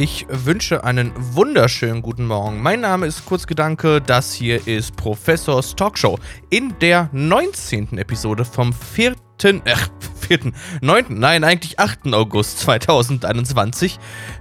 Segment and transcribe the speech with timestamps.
[0.00, 2.62] Ich wünsche einen wunderschönen guten Morgen.
[2.62, 4.00] Mein Name ist Kurzgedanke.
[4.00, 6.20] Das hier ist Professors Talkshow
[6.50, 7.98] in der 19.
[7.98, 9.16] Episode vom 4.
[9.42, 9.74] Äh,
[10.20, 10.52] 4.
[10.82, 11.06] 9.
[11.08, 12.14] Nein, eigentlich 8.
[12.14, 13.98] August 2021.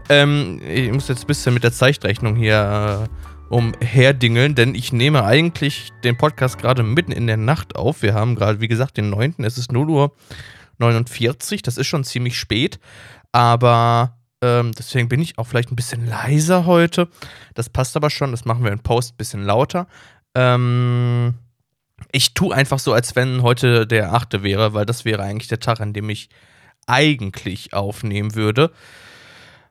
[0.09, 5.23] Ähm, ich muss jetzt ein bisschen mit der Zeitrechnung hier äh, umherdingeln, denn ich nehme
[5.23, 8.03] eigentlich den Podcast gerade mitten in der Nacht auf.
[8.03, 9.33] Wir haben gerade, wie gesagt, den 9.
[9.39, 10.11] Es ist 0 Uhr
[10.77, 11.63] 49.
[11.63, 12.79] Das ist schon ziemlich spät.
[13.31, 17.07] Aber ähm, deswegen bin ich auch vielleicht ein bisschen leiser heute.
[17.55, 18.31] Das passt aber schon.
[18.31, 19.87] Das machen wir in Post ein bisschen lauter.
[20.35, 21.35] Ähm,
[22.11, 24.43] ich tue einfach so, als wenn heute der 8.
[24.43, 26.29] wäre, weil das wäre eigentlich der Tag, an dem ich
[26.85, 28.71] eigentlich aufnehmen würde.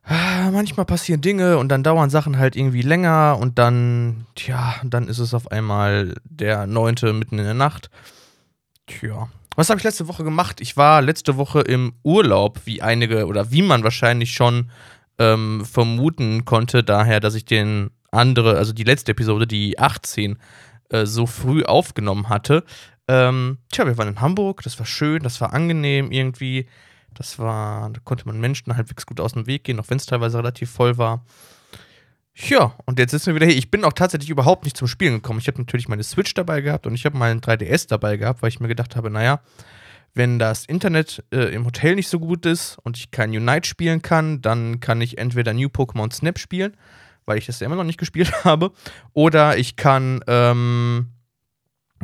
[0.02, 5.08] Ah, manchmal passieren Dinge und dann dauern Sachen halt irgendwie länger und dann, tja, dann
[5.08, 6.94] ist es auf einmal der 9.
[7.18, 7.90] mitten in der Nacht.
[8.86, 10.60] Tja, was habe ich letzte Woche gemacht?
[10.60, 14.70] Ich war letzte Woche im Urlaub, wie einige oder wie man wahrscheinlich schon
[15.18, 20.38] ähm, vermuten konnte, daher, dass ich den andere, also die letzte Episode, die 18,
[20.90, 22.64] äh, so früh aufgenommen hatte.
[23.08, 26.66] Ähm, tja, wir waren in Hamburg, das war schön, das war angenehm irgendwie.
[27.14, 30.06] Das war, da konnte man Menschen halbwegs gut aus dem Weg gehen, auch wenn es
[30.06, 31.24] teilweise relativ voll war.
[32.38, 33.56] Ja, und jetzt sitzen wir wieder hier.
[33.56, 35.38] Ich bin auch tatsächlich überhaupt nicht zum Spielen gekommen.
[35.38, 38.50] Ich habe natürlich meine Switch dabei gehabt und ich habe meinen 3DS dabei gehabt, weil
[38.50, 39.40] ich mir gedacht habe, naja,
[40.12, 44.02] wenn das Internet äh, im Hotel nicht so gut ist und ich kein Unite spielen
[44.02, 46.76] kann, dann kann ich entweder New Pokémon Snap spielen,
[47.24, 48.70] weil ich das ja immer noch nicht gespielt habe,
[49.14, 51.12] oder ich kann ähm,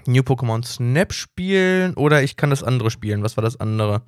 [0.06, 3.22] New Pokémon Snap spielen oder ich kann das andere spielen.
[3.22, 4.00] Was war das andere?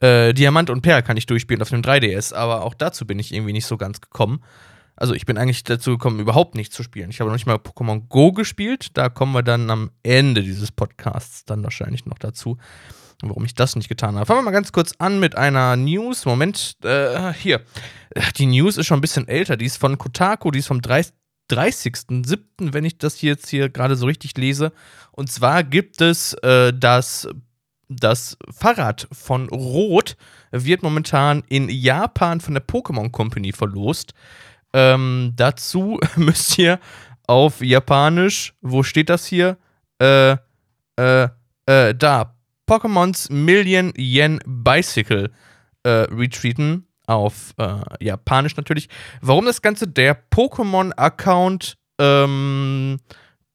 [0.00, 3.32] Äh, Diamant und Perl kann ich durchspielen auf dem 3DS, aber auch dazu bin ich
[3.32, 4.42] irgendwie nicht so ganz gekommen.
[5.00, 7.08] Also ich bin eigentlich dazu gekommen, überhaupt nicht zu spielen.
[7.08, 8.98] Ich habe noch nicht mal Pokémon Go gespielt.
[8.98, 12.58] Da kommen wir dann am Ende dieses Podcasts dann wahrscheinlich noch dazu,
[13.22, 14.26] warum ich das nicht getan habe.
[14.26, 16.26] Fangen wir mal ganz kurz an mit einer News.
[16.26, 17.62] Moment, äh, hier.
[18.36, 19.56] Die News ist schon ein bisschen älter.
[19.56, 21.14] Die ist von Kotaku, die ist vom 30.
[21.50, 24.72] 30.07., wenn ich das jetzt hier gerade so richtig lese.
[25.12, 27.28] Und zwar gibt es äh, das,
[27.88, 30.16] das Fahrrad von Rot,
[30.52, 34.14] wird momentan in Japan von der Pokémon Company verlost.
[34.72, 36.78] Ähm, dazu müsst ihr
[37.26, 39.56] auf Japanisch, wo steht das hier?
[40.00, 40.36] Äh,
[40.96, 41.28] äh,
[41.66, 42.34] äh, da.
[42.68, 45.30] Pokémons Million Yen Bicycle
[45.82, 46.86] äh, retreaten.
[47.06, 48.88] Auf äh, Japanisch natürlich.
[49.20, 49.88] Warum das Ganze?
[49.88, 52.98] Der Pokémon-Account ähm,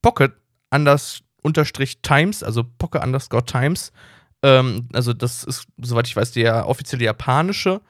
[0.01, 0.33] Pocket
[0.69, 3.93] anders unterstrich Times, also Pocket underscore Times.
[4.43, 7.81] Ähm, also, das ist, soweit ich weiß, der offizielle japanische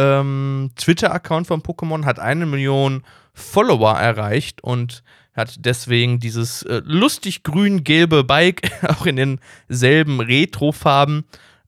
[0.00, 3.02] ähm, Twitter-Account von Pokémon hat eine Million
[3.34, 5.02] Follower erreicht und
[5.34, 9.38] hat deswegen dieses äh, lustig grün-gelbe Bike auch in
[9.68, 11.24] denselben Retro-Farben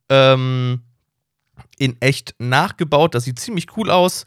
[0.09, 0.81] ähm,
[1.79, 3.15] in echt nachgebaut.
[3.15, 4.25] Das sieht ziemlich cool aus.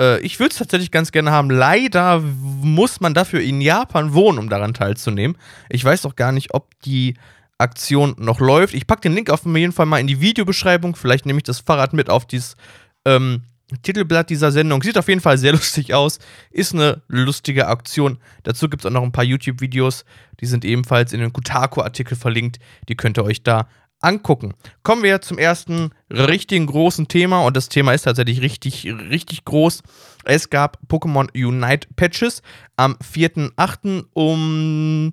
[0.00, 1.50] Äh, ich würde es tatsächlich ganz gerne haben.
[1.50, 5.36] Leider muss man dafür in Japan wohnen, um daran teilzunehmen.
[5.68, 7.14] Ich weiß auch gar nicht, ob die
[7.58, 8.74] Aktion noch läuft.
[8.74, 10.96] Ich packe den Link auf jeden Fall mal in die Videobeschreibung.
[10.96, 12.56] Vielleicht nehme ich das Fahrrad mit auf dieses
[13.04, 13.42] ähm,
[13.82, 14.82] Titelblatt dieser Sendung.
[14.82, 16.18] Sieht auf jeden Fall sehr lustig aus.
[16.50, 18.18] Ist eine lustige Aktion.
[18.42, 20.04] Dazu gibt es auch noch ein paar YouTube-Videos.
[20.40, 22.58] Die sind ebenfalls in den Kotaku-Artikel verlinkt.
[22.88, 23.68] Die könnt ihr euch da
[24.00, 24.54] angucken.
[24.82, 27.44] Kommen wir zum ersten richtigen großen Thema.
[27.44, 29.82] Und das Thema ist tatsächlich richtig, richtig groß.
[30.24, 32.42] Es gab Pokémon Unite Patches
[32.76, 34.06] am 4.8.
[34.12, 35.12] um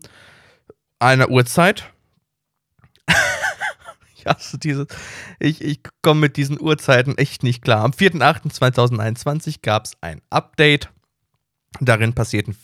[1.00, 1.92] einer Uhrzeit
[4.20, 4.88] ich hasse dieses.
[5.40, 7.84] Ich, ich komme mit diesen Uhrzeiten echt nicht klar.
[7.84, 10.90] Am 4.8.2021 gab es ein Update.
[11.80, 12.56] Darin passierten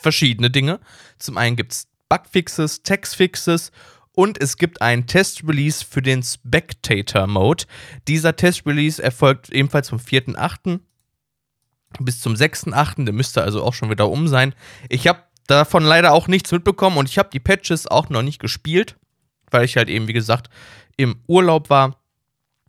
[0.00, 0.80] verschiedene Dinge.
[1.18, 3.70] Zum einen gibt es Bugfixes, Textfixes
[4.12, 7.64] und es gibt einen Test-Release für den Spectator-Mode.
[8.08, 10.80] Dieser Test-Release erfolgt ebenfalls vom 4.8.
[12.00, 13.04] bis zum 6.8.
[13.04, 14.54] Der müsste also auch schon wieder um sein.
[14.88, 18.40] Ich habe davon leider auch nichts mitbekommen und ich habe die Patches auch noch nicht
[18.40, 18.96] gespielt,
[19.50, 20.48] weil ich halt eben, wie gesagt,
[21.02, 21.96] im Urlaub war.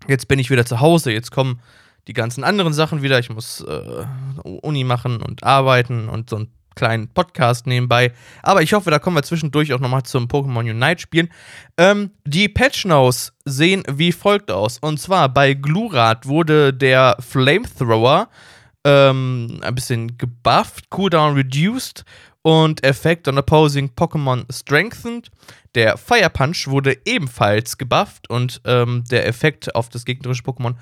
[0.08, 1.62] Jetzt bin ich wieder zu Hause, jetzt kommen
[2.08, 3.20] die ganzen anderen Sachen wieder.
[3.20, 4.06] Ich muss äh,
[4.44, 8.14] Uni machen und arbeiten und so einen kleinen Podcast nebenbei.
[8.42, 11.30] Aber ich hoffe, da kommen wir zwischendurch auch nochmal zum Pokémon Unite spielen.
[11.78, 14.80] Ähm, die Patch Notes sehen wie folgt aus.
[14.80, 18.30] Und zwar bei Glurat wurde der Flamethrower
[18.84, 22.04] ähm, ein bisschen gebufft, Cooldown reduced
[22.42, 25.30] und Effect on Opposing Pokémon strengthened.
[25.76, 30.76] Der Fire Punch wurde ebenfalls gebufft und ähm, der Effekt auf das gegnerische Pokémon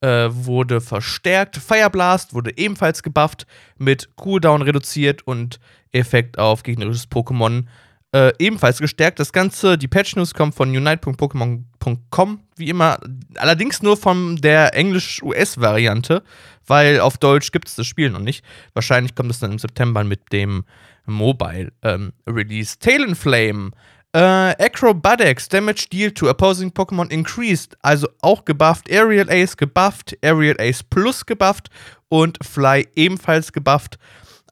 [0.00, 1.56] äh, wurde verstärkt.
[1.56, 3.46] Fire Blast wurde ebenfalls gebufft,
[3.78, 5.58] mit Cooldown reduziert und
[5.90, 7.64] Effekt auf gegnerisches Pokémon
[8.12, 9.18] äh, ebenfalls gestärkt.
[9.18, 12.98] Das Ganze, die Patch News kommt von unite.pokémon.com, wie immer.
[13.36, 16.22] Allerdings nur von der Englisch-US-Variante,
[16.66, 18.44] weil auf Deutsch gibt es das Spiel noch nicht.
[18.72, 20.64] Wahrscheinlich kommt es dann im September mit dem
[21.06, 22.76] Mobile-Release.
[22.76, 23.70] Ähm, Talonflame.
[24.12, 24.18] Äh,
[24.64, 28.90] Acrobatics, Damage Deal to Opposing Pokémon increased, also auch gebufft.
[28.90, 31.68] Aerial Ace gebufft, Aerial Ace Plus gebufft
[32.08, 33.98] und Fly ebenfalls gebufft.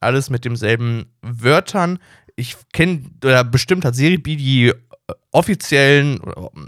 [0.01, 1.99] Alles mit demselben Wörtern
[2.37, 4.75] ich kenne, oder bestimmt hat Serie-B die äh,
[5.33, 6.21] offiziellen,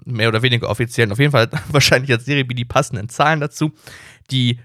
[0.04, 3.72] mehr oder weniger offiziellen, auf jeden Fall wahrscheinlich hat Serie-B die passenden Zahlen dazu.
[4.30, 4.58] Die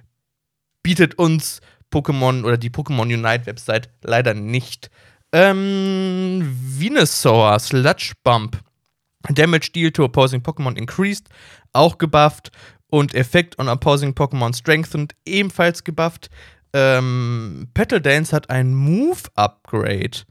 [0.82, 1.62] bietet uns
[1.92, 4.90] Pokémon oder die Pokémon Unite Website leider nicht.
[5.34, 8.62] Ähm, Venusaur, Sludge Bump,
[9.30, 11.28] Damage Deal to Opposing Pokémon increased,
[11.74, 12.52] auch gebufft.
[12.88, 16.30] Und Effekt on Opposing Pokémon strengthened, ebenfalls gebufft.
[16.74, 20.26] Ähm, Petal Dance hat ein Move-Upgrade.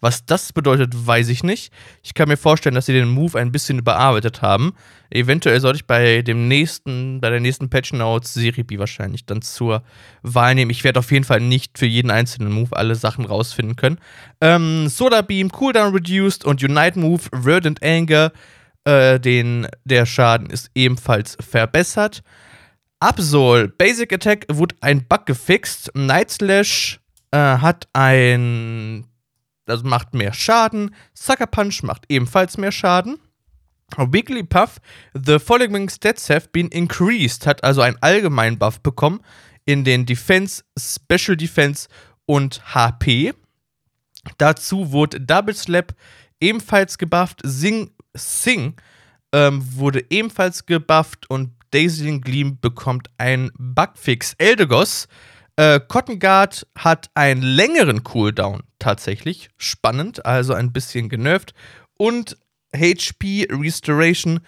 [0.00, 1.72] Was das bedeutet, weiß ich nicht.
[2.02, 4.74] Ich kann mir vorstellen, dass sie den Move ein bisschen überarbeitet haben.
[5.10, 9.82] Eventuell sollte ich bei dem nächsten, bei der nächsten Patch Notes B wahrscheinlich dann zur
[10.22, 10.70] Wahl nehmen.
[10.70, 13.98] Ich werde auf jeden Fall nicht für jeden einzelnen Move alle Sachen rausfinden können.
[14.40, 18.32] Ähm, Solar Beam, Cooldown Reduced und Unite Move, Verdant Anger.
[18.84, 22.22] Äh, den, der Schaden ist ebenfalls verbessert.
[23.00, 25.90] Absol, Basic Attack wurde ein Bug gefixt.
[25.94, 27.00] Night Slash
[27.30, 29.04] äh, hat ein
[29.70, 30.94] also macht mehr Schaden.
[31.14, 33.18] Sucker Punch macht ebenfalls mehr Schaden.
[33.96, 34.80] Wigglypuff,
[35.14, 39.20] the following stats have been increased, hat also einen allgemeinen Buff bekommen
[39.64, 41.88] in den Defense, Special Defense
[42.26, 43.32] und HP.
[44.36, 45.94] Dazu wurde Double Slap
[46.40, 47.40] ebenfalls gebufft.
[47.44, 48.74] Sing, Sing
[49.32, 54.34] ähm, wurde ebenfalls gebufft und Daisy Gleam bekommt einen Bugfix.
[54.38, 55.08] Eldegoss
[55.88, 59.50] Cotton Guard hat einen längeren Cooldown tatsächlich.
[59.56, 61.52] Spannend, also ein bisschen genervt.
[61.96, 62.36] Und
[62.74, 64.40] HP Restoration.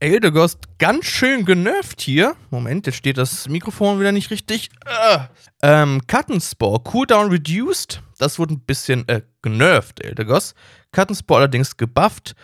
[0.00, 2.36] Eldegost ganz schön genervt hier.
[2.50, 4.70] Moment, jetzt steht das Mikrofon wieder nicht richtig.
[4.86, 5.18] Äh.
[5.62, 8.00] Ähm, Cuttenspore, Cooldown reduced.
[8.18, 10.54] Das wurde ein bisschen äh, genervt, Eldegoss.
[10.92, 12.36] Cuttenspore allerdings gebufft.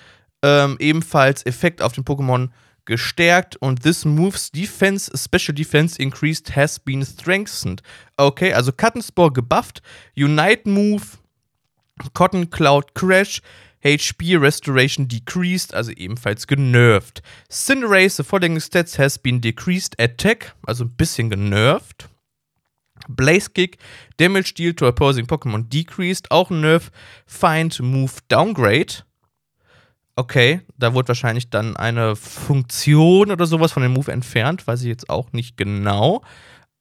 [0.43, 2.49] Ähm, ebenfalls Effekt auf den Pokémon
[2.87, 7.83] gestärkt und this moves defense, special defense increased has been strengthened.
[8.17, 9.83] Okay, also Cuttenspore gebufft,
[10.15, 11.19] Unite Move,
[12.13, 13.41] Cotton Cloud Crash,
[13.85, 17.21] HP Restoration decreased, also ebenfalls genervt.
[17.51, 22.09] Cinderace, the following stats has been decreased attack, also ein bisschen genervt.
[23.09, 23.77] Blaze Kick,
[24.17, 26.91] Damage Deal to opposing Pokémon decreased, auch ein Nerf.
[27.27, 29.05] Find Move Downgrade,
[30.17, 34.87] Okay, da wurde wahrscheinlich dann eine Funktion oder sowas von dem Move entfernt, weiß ich
[34.87, 36.23] jetzt auch nicht genau.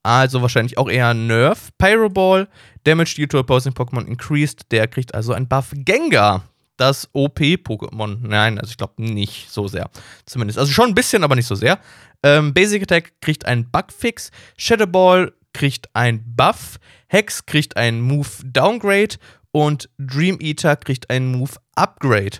[0.03, 1.69] Also wahrscheinlich auch eher Nerf.
[1.77, 2.47] Pyroball,
[2.83, 4.71] Damage due to opposing Pokémon increased.
[4.71, 5.71] Der kriegt also ein Buff.
[5.73, 6.43] Gengar,
[6.77, 8.17] das OP-Pokémon.
[8.21, 9.89] Nein, also ich glaube nicht so sehr.
[10.25, 10.59] Zumindest.
[10.59, 11.79] Also schon ein bisschen, aber nicht so sehr.
[12.21, 14.29] Ähm, Basic Attack kriegt einen Bugfix.
[14.57, 16.79] Shadowball kriegt ein Buff.
[17.07, 19.15] Hex kriegt einen Move Downgrade.
[19.51, 22.39] Und Dream Eater kriegt einen Move Upgrade.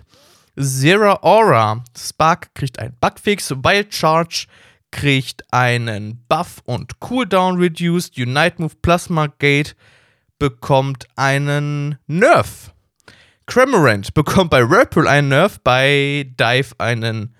[0.58, 1.82] Zera Aura.
[1.96, 3.50] Spark kriegt einen Bugfix.
[3.50, 4.46] Wild Charge
[4.90, 8.16] kriegt einen Buff und Cooldown reduced.
[8.16, 9.74] Unite Move Plasma Gate
[10.38, 12.72] bekommt einen Nerf.
[13.46, 17.34] Cramorant bekommt bei Whirlpool einen Nerf, bei Dive einen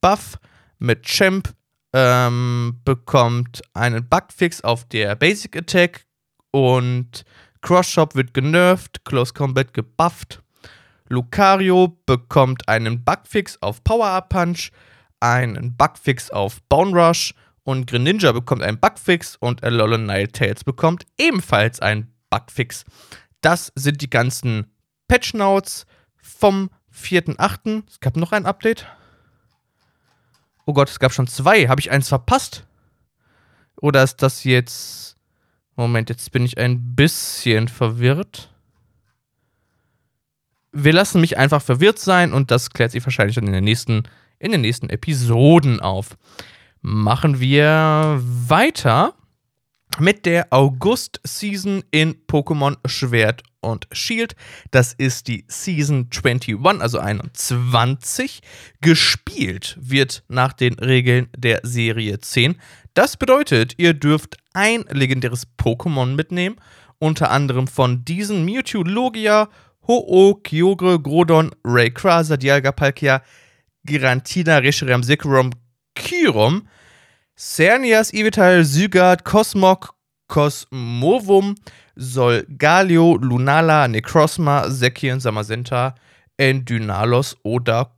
[0.00, 0.38] Buff.
[0.78, 1.54] Mit Champ
[1.92, 6.06] ähm, bekommt einen Bugfix auf der Basic Attack
[6.50, 7.24] und
[7.62, 10.42] Cross Shop wird genervt, Close Combat gebufft.
[11.08, 14.70] Lucario bekommt einen Bugfix auf Power-Up Punch,
[15.20, 17.34] einen Bugfix auf Bone Rush
[17.64, 22.84] und Greninja bekommt einen Bugfix und Alolan Ninetales bekommt ebenfalls einen Bugfix.
[23.40, 24.72] Das sind die ganzen
[25.06, 25.86] Patch Notes
[26.16, 27.84] vom 4.8.
[27.88, 28.86] Es gab noch ein Update.
[30.66, 31.68] Oh Gott, es gab schon zwei.
[31.68, 32.66] Habe ich eins verpasst?
[33.80, 35.16] Oder ist das jetzt.
[35.76, 38.52] Moment, jetzt bin ich ein bisschen verwirrt
[40.72, 44.02] wir lassen mich einfach verwirrt sein und das klärt sich wahrscheinlich dann in den nächsten,
[44.38, 46.16] in den nächsten Episoden auf.
[46.80, 49.14] Machen wir weiter
[49.98, 54.36] mit der August-Season in Pokémon Schwert und Shield.
[54.70, 58.40] Das ist die Season 21, also 21.
[58.80, 62.56] Gespielt wird nach den Regeln der Serie 10.
[62.94, 66.56] Das bedeutet, ihr dürft ein legendäres Pokémon mitnehmen,
[66.98, 69.48] unter anderem von diesen Mewtwo Logia
[69.88, 73.22] Ho-Oh, Kyogre, Grodon, Rayquaza, Dialga, Palkia,
[73.86, 75.50] Girantina, Reshiram, Zekrom,
[75.96, 76.66] Kyrom,
[77.34, 79.88] Cernias, Ivital, Zygarde, Cosmog,
[80.28, 81.54] Cosmovum,
[81.96, 85.94] Solgaleo, Lunala, Necrosma, Zekien, Samazenta,
[86.36, 87.90] Endynalos oder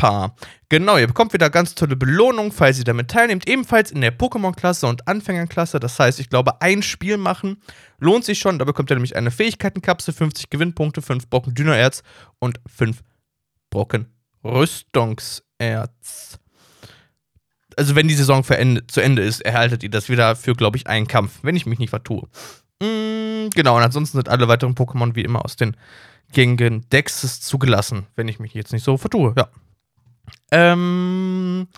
[0.00, 0.34] Koronospa.
[0.68, 3.48] Genau, ihr bekommt wieder ganz tolle Belohnungen, falls ihr damit teilnehmt.
[3.48, 5.80] Ebenfalls in der Pokémon-Klasse und Anfängerklasse.
[5.80, 7.60] Das heißt, ich glaube, ein Spiel machen
[7.98, 8.58] lohnt sich schon.
[8.58, 12.02] Da bekommt ihr nämlich eine Fähigkeitenkapsel, 50 Gewinnpunkte, 5 Brocken Dyniererz
[12.38, 13.02] und 5
[13.68, 14.06] Brocken
[14.44, 16.38] Rüstungserz.
[17.76, 21.06] Also, wenn die Saison zu Ende ist, erhaltet ihr das wieder für, glaube ich, einen
[21.06, 22.28] Kampf, wenn ich mich nicht vertue.
[22.82, 25.76] Mm, genau, und ansonsten sind alle weiteren Pokémon wie immer aus den
[26.32, 29.34] gängigen Dexes zugelassen, wenn ich mich jetzt nicht so vertue.
[29.36, 29.48] Ja.
[30.50, 31.68] Ähm,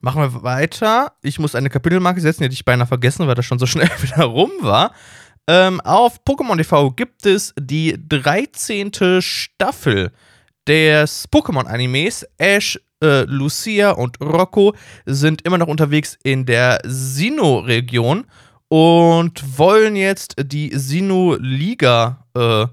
[0.00, 1.12] machen wir weiter.
[1.22, 3.90] Ich muss eine Kapitelmarke setzen, die hätte ich beinahe vergessen, weil das schon so schnell
[4.02, 4.92] wieder rum war.
[5.48, 8.90] Ähm, auf Pokémon TV gibt es die 13.
[9.20, 10.12] Staffel
[10.66, 12.26] des Pokémon-Animes.
[12.36, 14.74] Ash, äh, Lucia und Rocco
[15.04, 18.24] sind immer noch unterwegs in der Sinnoh-Region
[18.68, 22.66] und wollen jetzt die Sinnoh-Liga äh,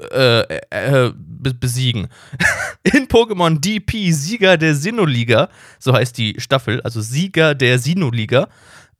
[0.00, 2.08] äh, äh, besiegen.
[2.82, 8.48] In Pokémon DP, Sieger der Sinnoh-Liga, so heißt die Staffel, also Sieger der Sinnoh-Liga,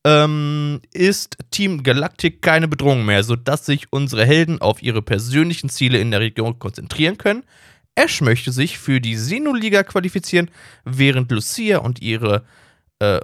[0.04, 5.98] ähm, ist Team Galactic keine Bedrohung mehr, sodass sich unsere Helden auf ihre persönlichen Ziele
[5.98, 7.44] in der Region konzentrieren können.
[7.94, 10.50] Ash möchte sich für die Sinnoh-Liga qualifizieren,
[10.84, 12.44] während Lucia und ihre
[13.00, 13.20] äh,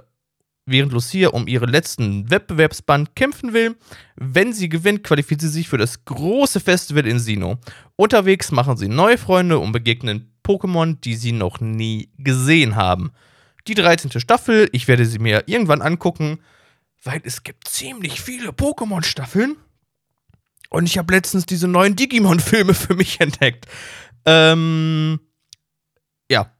[0.65, 3.75] während Lucia um ihren letzten Wettbewerbsband kämpfen will.
[4.15, 7.57] Wenn sie gewinnt, qualifiziert sie sich für das große Festival in Sino.
[7.95, 13.11] Unterwegs machen sie neue Freunde und begegnen Pokémon, die sie noch nie gesehen haben.
[13.67, 14.19] Die 13.
[14.19, 16.39] Staffel, ich werde sie mir irgendwann angucken,
[17.03, 19.57] weil es gibt ziemlich viele Pokémon-Staffeln.
[20.69, 23.65] Und ich habe letztens diese neuen Digimon-Filme für mich entdeckt.
[24.25, 25.19] Ähm,
[26.29, 26.51] ja,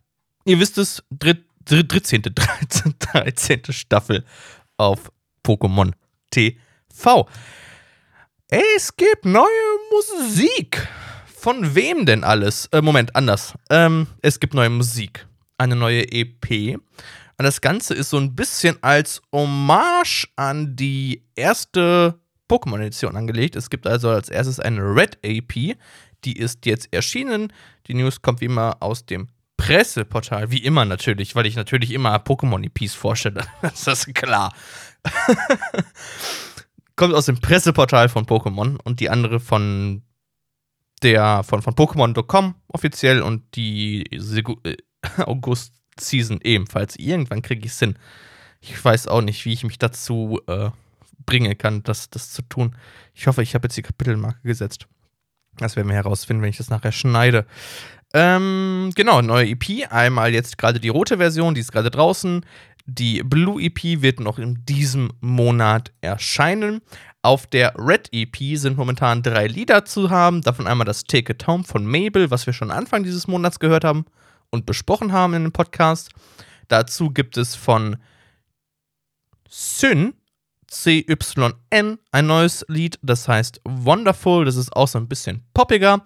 [0.46, 2.22] ihr wisst es, dritt, 13.
[2.22, 2.96] 13.
[3.00, 3.62] 13.
[3.72, 4.24] Staffel
[4.78, 5.12] auf
[5.44, 5.94] Pokémon
[6.32, 7.28] TV.
[8.48, 9.46] Es gibt neue
[9.92, 10.88] Musik.
[11.26, 12.68] Von wem denn alles?
[12.72, 13.54] Äh, Moment, anders.
[13.70, 15.28] Ähm, es gibt neue Musik.
[15.58, 16.78] Eine neue EP.
[17.38, 22.20] Und das Ganze ist so ein bisschen als Hommage an die erste
[22.50, 23.56] Pokémon-Edition angelegt.
[23.56, 25.78] Es gibt also als erstes eine Red EP.
[26.24, 27.52] Die ist jetzt erschienen.
[27.88, 29.28] Die News kommt wie immer aus dem
[29.66, 33.42] Presseportal, wie immer natürlich, weil ich natürlich immer Pokémon-EPs vorstelle.
[33.62, 34.54] das ist klar.
[36.96, 40.04] Kommt aus dem Presseportal von Pokémon und die andere von
[41.02, 44.78] der von, von Pokémon.com offiziell und die äh,
[45.18, 46.96] August-Season ebenfalls.
[46.96, 47.98] Irgendwann kriege ich es hin.
[48.62, 50.70] Ich weiß auch nicht, wie ich mich dazu äh,
[51.26, 52.76] bringen kann, das, das zu tun.
[53.16, 54.88] Ich hoffe, ich habe jetzt die Kapitelmarke gesetzt.
[55.58, 57.48] Das werden wir herausfinden, wenn ich das nachher schneide.
[58.18, 59.92] Ähm, genau, neue EP.
[59.92, 62.46] Einmal jetzt gerade die rote Version, die ist gerade draußen.
[62.86, 66.80] Die Blue EP wird noch in diesem Monat erscheinen.
[67.24, 70.42] Auf der Red EP sind momentan drei Lieder zu haben.
[70.42, 73.84] Davon einmal das Take It Home von Mabel, was wir schon Anfang dieses Monats gehört
[73.84, 74.06] haben
[74.50, 76.10] und besprochen haben in dem Podcast.
[76.70, 77.98] Dazu gibt es von
[79.50, 80.14] Syn,
[80.72, 84.46] CYN, ein neues Lied, das heißt Wonderful.
[84.46, 86.06] Das ist auch so ein bisschen poppiger.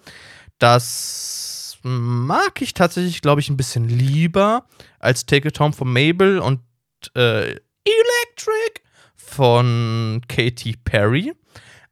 [0.57, 1.48] Das
[1.83, 4.65] mag ich tatsächlich, glaube ich, ein bisschen lieber
[4.99, 6.61] als Take It Home von Mabel und
[7.15, 8.81] äh, Electric
[9.15, 11.33] von Katy Perry.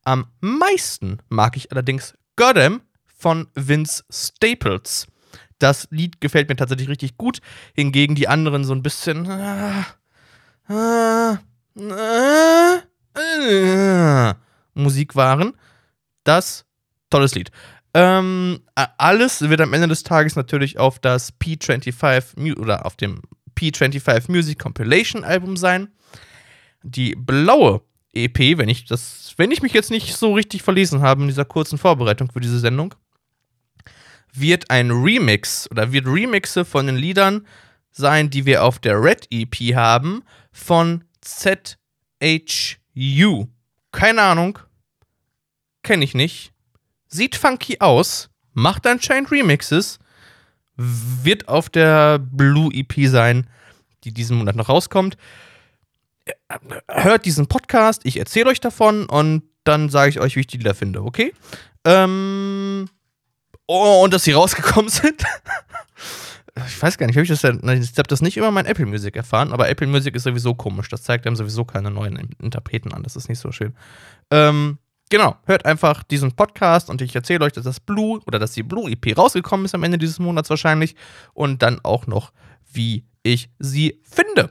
[0.04, 5.08] Am meisten mag ich allerdings Goddam von Vince Staples.
[5.60, 7.40] Das Lied gefällt mir tatsächlich richtig gut,
[7.74, 9.84] hingegen die anderen so ein bisschen äh,
[10.70, 11.38] äh,
[13.16, 14.34] äh,
[14.74, 15.54] Musik waren.
[16.24, 16.66] Das
[17.10, 17.52] tolles Lied.
[17.94, 23.22] Ähm, alles wird am Ende des Tages natürlich auf das P25 oder auf dem
[23.56, 25.88] P25 Music Compilation Album sein.
[26.84, 27.82] Die blaue
[28.14, 31.46] EP, wenn ich das, wenn ich mich jetzt nicht so richtig verlesen habe in dieser
[31.46, 32.94] kurzen Vorbereitung für diese Sendung,
[34.34, 37.48] wird ein Remix oder wird Remixe von den Liedern
[37.92, 41.78] sein, die wir auf der Red EP haben, von ZHU.
[43.92, 44.60] Keine Ahnung.
[45.82, 46.54] Kenne ich nicht
[47.18, 50.00] sieht funky aus, macht anscheinend Remixes,
[50.78, 53.48] wird auf der Blue EP sein,
[54.04, 55.18] die diesen Monat noch rauskommt.
[56.90, 60.58] Hört diesen Podcast, ich erzähle euch davon und dann sage ich euch, wie ich die
[60.58, 61.34] Lieder finde, okay?
[61.84, 62.88] Ähm,
[63.66, 65.24] oh, und dass sie rausgekommen sind.
[66.68, 69.16] ich weiß gar nicht, habe ich das ich habe das nicht über mein Apple Music
[69.16, 70.90] erfahren, aber Apple Music ist sowieso komisch.
[70.90, 73.04] Das zeigt einem sowieso keine neuen Interpreten an.
[73.04, 73.76] Das ist nicht so schön.
[74.32, 74.78] Ähm,
[75.10, 78.64] Genau, hört einfach diesen Podcast und ich erzähle euch, dass das Blue oder dass die
[78.64, 80.96] Blue EP rausgekommen ist am Ende dieses Monats wahrscheinlich
[81.34, 82.34] und dann auch noch,
[82.72, 84.50] wie ich sie finde.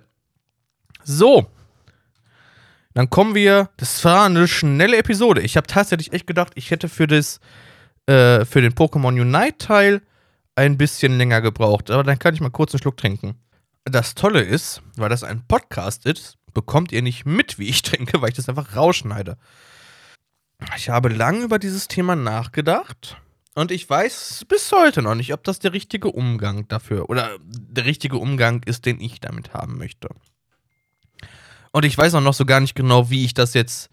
[1.04, 1.46] So,
[2.94, 3.68] dann kommen wir.
[3.76, 5.42] Das war eine schnelle Episode.
[5.42, 7.40] Ich habe tatsächlich echt gedacht, ich hätte für das
[8.06, 10.02] äh, für den Pokémon Unite Teil
[10.54, 11.90] ein bisschen länger gebraucht.
[11.90, 13.34] Aber dann kann ich mal kurz einen Schluck trinken.
[13.84, 18.22] Das Tolle ist, weil das ein Podcast ist, bekommt ihr nicht mit, wie ich trinke,
[18.22, 19.36] weil ich das einfach rausschneide.
[20.76, 23.16] Ich habe lange über dieses Thema nachgedacht
[23.54, 27.84] und ich weiß bis heute noch nicht, ob das der richtige Umgang dafür oder der
[27.84, 30.08] richtige Umgang ist, den ich damit haben möchte.
[31.72, 33.90] Und ich weiß auch noch so gar nicht genau, wie ich das jetzt.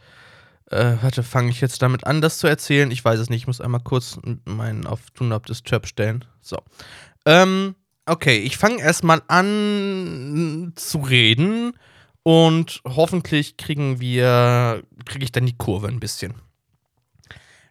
[0.72, 2.90] Äh, warte, fange ich jetzt damit an, das zu erzählen?
[2.92, 3.42] Ich weiß es nicht.
[3.42, 6.24] Ich muss einmal kurz meinen auf Tun Up Disturb stellen.
[6.40, 6.58] So.
[7.26, 11.74] Ähm, okay, ich fange erstmal an zu reden
[12.24, 16.36] und hoffentlich kriegen wir, kriege ich dann die Kurve ein bisschen.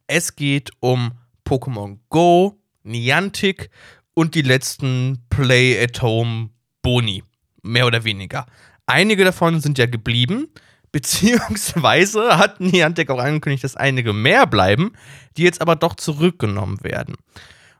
[0.06, 1.12] Es geht um
[1.46, 3.70] Pokémon Go, Niantic
[4.14, 6.50] und die letzten Play at Home
[6.82, 7.22] Boni.
[7.62, 8.46] Mehr oder weniger.
[8.86, 10.48] Einige davon sind ja geblieben,
[10.92, 14.92] beziehungsweise hat Niantic auch angekündigt, dass einige mehr bleiben,
[15.36, 17.16] die jetzt aber doch zurückgenommen werden.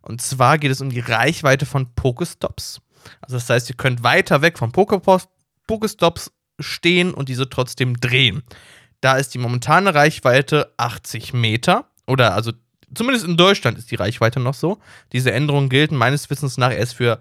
[0.01, 2.81] Und zwar geht es um die Reichweite von Pokestops.
[3.21, 8.43] Also das heißt, ihr könnt weiter weg von Pokestops stehen und diese trotzdem drehen.
[9.01, 11.91] Da ist die momentane Reichweite 80 Meter.
[12.07, 12.53] Oder also
[12.95, 14.79] zumindest in Deutschland ist die Reichweite noch so.
[15.13, 17.21] Diese Änderungen gelten meines Wissens nach erst für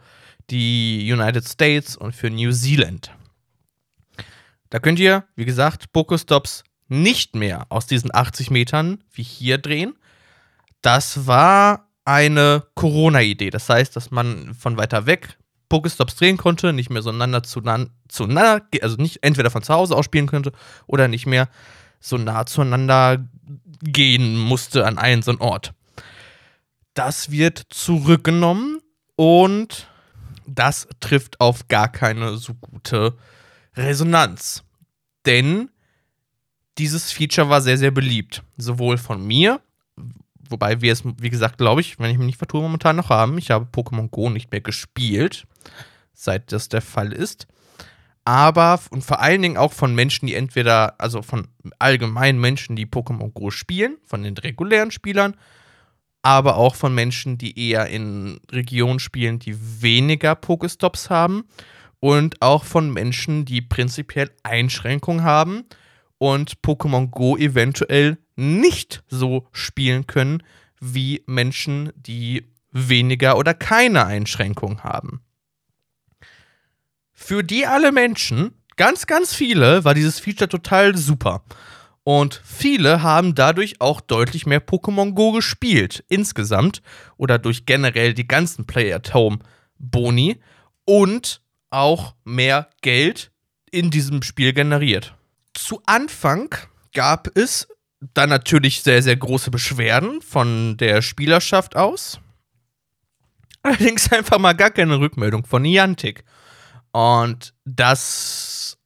[0.49, 3.11] die United States und für New Zealand.
[4.69, 9.95] Da könnt ihr, wie gesagt, Pokestops nicht mehr aus diesen 80 Metern wie hier drehen.
[10.81, 13.49] Das war eine Corona-Idee.
[13.49, 15.37] Das heißt, dass man von weiter weg
[15.69, 20.03] Pokestops drehen konnte, nicht mehr so einander zueinander, also nicht entweder von zu Hause aus
[20.03, 20.51] spielen könnte
[20.85, 21.47] oder nicht mehr
[22.01, 23.25] so nah zueinander
[23.81, 25.73] gehen musste an einen so einen Ort.
[26.93, 28.81] Das wird zurückgenommen
[29.15, 29.87] und
[30.45, 33.15] das trifft auf gar keine so gute
[33.75, 34.63] Resonanz.
[35.25, 35.69] Denn
[36.77, 38.43] dieses Feature war sehr, sehr beliebt.
[38.57, 39.61] Sowohl von mir,
[40.49, 43.37] wobei wir es, wie gesagt, glaube ich, wenn ich mich nicht vertue, momentan noch haben.
[43.37, 45.45] Ich habe Pokémon Go nicht mehr gespielt,
[46.13, 47.47] seit das der Fall ist.
[48.23, 51.47] Aber und vor allen Dingen auch von Menschen, die entweder, also von
[51.79, 55.35] allgemeinen Menschen, die Pokémon Go spielen, von den regulären Spielern,
[56.21, 61.45] aber auch von Menschen, die eher in Regionen spielen, die weniger Pokestops haben
[61.99, 65.65] und auch von Menschen, die prinzipiell Einschränkungen haben
[66.19, 70.43] und Pokémon Go eventuell nicht so spielen können
[70.79, 75.21] wie Menschen, die weniger oder keine Einschränkungen haben.
[77.23, 81.43] Für die alle Menschen, ganz, ganz viele, war dieses Feature total super.
[82.03, 86.81] Und viele haben dadurch auch deutlich mehr Pokémon Go gespielt, insgesamt,
[87.17, 89.37] oder durch generell die ganzen Play at Home
[89.77, 90.41] Boni.
[90.85, 93.31] Und auch mehr Geld
[93.69, 95.13] in diesem Spiel generiert.
[95.53, 96.49] Zu Anfang
[96.91, 97.67] gab es
[98.15, 102.19] dann natürlich sehr, sehr große Beschwerden von der Spielerschaft aus.
[103.61, 106.25] Allerdings einfach mal gar keine Rückmeldung von Niantic.
[106.91, 108.77] Und das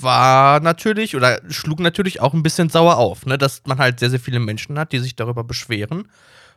[0.00, 3.38] war natürlich oder schlug natürlich auch ein bisschen sauer auf, ne?
[3.38, 6.08] dass man halt sehr, sehr viele Menschen hat, die sich darüber beschweren.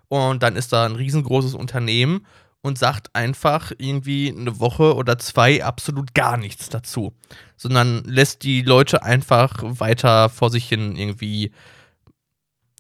[0.08, 2.26] Und dann ist da ein riesengroßes Unternehmen
[2.62, 7.14] und sagt einfach irgendwie eine Woche oder zwei absolut gar nichts dazu,
[7.56, 11.52] sondern lässt die Leute einfach weiter vor sich hin irgendwie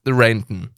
[0.05, 0.71] ranten.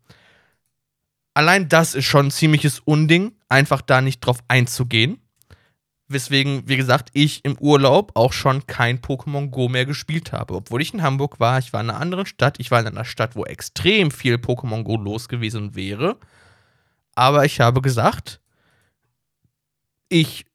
[1.33, 5.20] Allein das ist schon ein ziemliches Unding, einfach da nicht drauf einzugehen.
[6.13, 10.55] Weswegen, wie gesagt, ich im Urlaub auch schon kein Pokémon Go mehr gespielt habe.
[10.55, 13.05] Obwohl ich in Hamburg war, ich war in einer anderen Stadt, ich war in einer
[13.05, 16.17] Stadt, wo extrem viel Pokémon Go los gewesen wäre.
[17.15, 18.39] Aber ich habe gesagt,
[20.09, 20.45] ich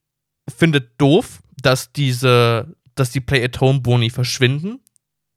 [0.49, 4.81] finde doof, dass diese, dass die Play-at-Home-Boni verschwinden.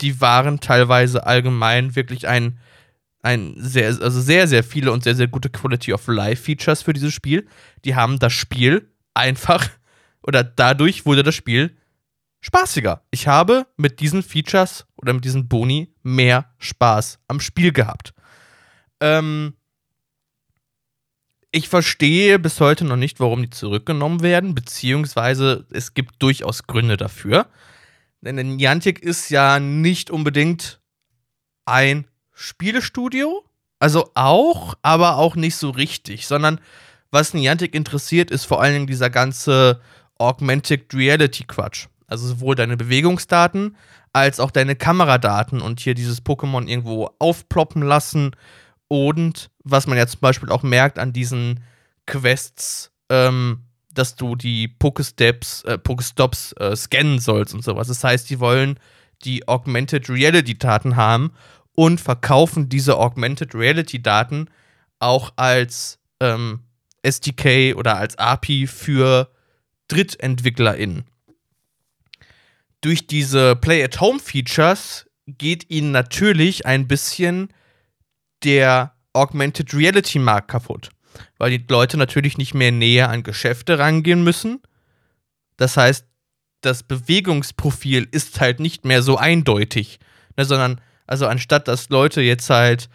[0.02, 2.60] Die waren teilweise allgemein wirklich ein,
[3.22, 6.94] ein sehr, also sehr, sehr viele und sehr, sehr gute Quality of Life Features für
[6.94, 7.48] dieses Spiel.
[7.86, 9.70] Die haben das Spiel einfach,
[10.24, 11.78] oder dadurch wurde das Spiel
[12.42, 13.04] spaßiger.
[13.12, 18.14] Ich habe mit diesen Features oder mit diesen Boni mehr Spaß am Spiel gehabt.
[19.00, 19.54] Ähm,
[21.52, 26.96] ich verstehe bis heute noch nicht, warum die zurückgenommen werden, beziehungsweise es gibt durchaus Gründe
[26.96, 27.48] dafür.
[28.22, 30.80] Denn Niantic ist ja nicht unbedingt
[31.66, 33.44] ein Spielestudio,
[33.80, 36.60] also auch, aber auch nicht so richtig, sondern
[37.12, 39.82] was Niantic interessiert, ist vor allen Dingen dieser ganze
[40.20, 41.88] Augmented Reality Quatsch.
[42.08, 43.76] Also sowohl deine Bewegungsdaten
[44.14, 48.36] als auch deine Kameradaten und hier dieses Pokémon irgendwo aufploppen lassen
[48.88, 51.64] und was man ja zum Beispiel auch merkt an diesen
[52.08, 57.88] Quests, ähm, dass du die Pokestops, äh, Pokestops äh, scannen sollst und sowas.
[57.88, 58.80] Das heißt, die wollen
[59.24, 61.32] die Augmented Reality Daten haben
[61.76, 64.50] und verkaufen diese Augmented Reality Daten
[65.00, 66.62] auch als ähm,
[67.04, 69.30] SDK oder als API für
[69.90, 71.06] DrittentwicklerInnen.
[72.82, 77.50] Durch diese Play-at-Home-Features geht ihnen natürlich ein bisschen
[78.44, 80.90] der Augmented Reality-Markt kaputt,
[81.38, 84.62] weil die Leute natürlich nicht mehr näher an Geschäfte rangehen müssen.
[85.58, 86.06] Das heißt,
[86.62, 90.00] das Bewegungsprofil ist halt nicht mehr so eindeutig,
[90.38, 92.90] ne, sondern also anstatt dass Leute jetzt halt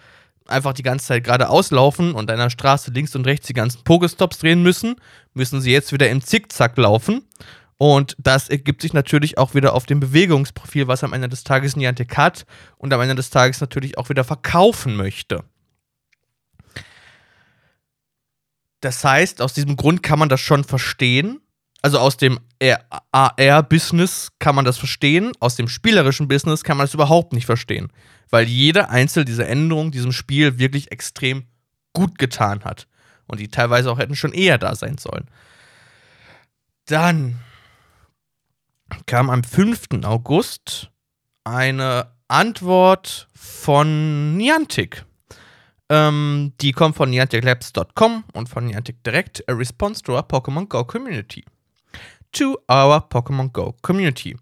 [0.46, 3.82] einfach die ganze Zeit geradeaus laufen und an der Straße links und rechts die ganzen
[3.84, 4.96] Pokestops drehen müssen,
[5.32, 7.22] müssen sie jetzt wieder im Zickzack laufen.
[7.76, 11.76] Und das ergibt sich natürlich auch wieder auf dem Bewegungsprofil, was am Ende des Tages
[11.76, 15.44] Niantic hat und am Ende des Tages natürlich auch wieder verkaufen möchte.
[18.80, 21.40] Das heißt, aus diesem Grund kann man das schon verstehen.
[21.84, 22.38] Also aus dem
[23.12, 27.92] AR-Business kann man das verstehen, aus dem spielerischen Business kann man das überhaupt nicht verstehen
[28.34, 31.44] weil jede einzelne dieser Änderungen diesem Spiel wirklich extrem
[31.92, 32.88] gut getan hat.
[33.28, 35.28] Und die teilweise auch hätten schon eher da sein sollen.
[36.86, 37.38] Dann
[39.06, 40.02] kam am 5.
[40.02, 40.90] August
[41.44, 45.04] eine Antwort von Niantic.
[45.88, 50.84] Ähm, die kommt von nianticlabs.com und von Niantic Direct, a response to our Pokémon Go
[50.84, 51.44] community.
[52.34, 54.34] To our Pokémon Go community.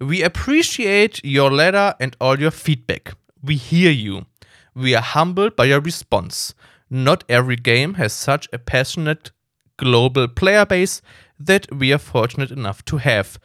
[0.00, 3.14] We appreciate your letter and all your feedback.
[3.42, 4.26] We hear you.
[4.72, 6.54] We are humbled by your response.
[6.88, 9.32] Not every game has such a passionate
[9.78, 11.02] global player base
[11.40, 13.40] that we are fortunate enough to have.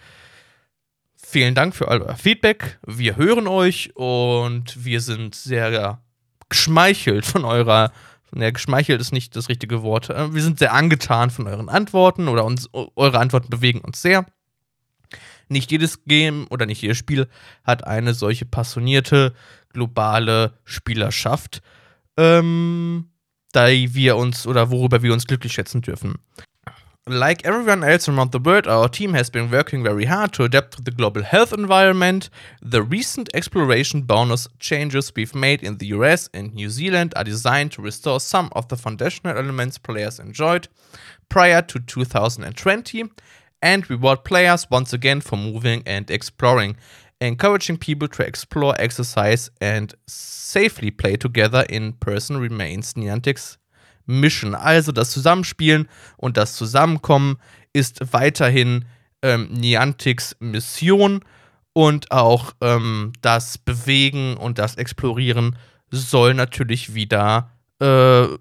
[1.17, 2.77] Vielen Dank für euer Feedback.
[2.85, 5.99] Wir hören euch und wir sind sehr
[6.49, 7.91] geschmeichelt von eurer.
[8.33, 10.09] Ja, geschmeichelt ist nicht das richtige Wort.
[10.09, 14.25] Äh, wir sind sehr angetan von euren Antworten oder uns, eure Antworten bewegen uns sehr.
[15.47, 17.27] Nicht jedes Game oder nicht jedes Spiel
[17.63, 19.33] hat eine solche passionierte,
[19.69, 21.61] globale Spielerschaft,
[22.17, 23.11] ähm,
[23.51, 26.15] da wir uns oder worüber wir uns glücklich schätzen dürfen.
[27.07, 30.75] Like everyone else around the world, our team has been working very hard to adapt
[30.75, 32.31] to the global health environment.
[32.63, 37.73] The recent exploration bonus changes we've made in the US and New Zealand are designed
[37.73, 40.67] to restore some of the foundational elements players enjoyed
[41.29, 43.03] prior to 2020
[43.61, 46.75] and reward players once again for moving and exploring,
[47.21, 53.59] encouraging people to explore, exercise, and safely play together in person remains Niantic's
[54.05, 54.55] Mission.
[54.55, 55.87] Also das Zusammenspielen
[56.17, 57.37] und das Zusammenkommen
[57.73, 58.85] ist weiterhin
[59.21, 61.21] ähm, Niantics Mission
[61.73, 65.57] und auch ähm, das Bewegen und das Explorieren
[65.91, 68.37] soll natürlich wieder äh, äh,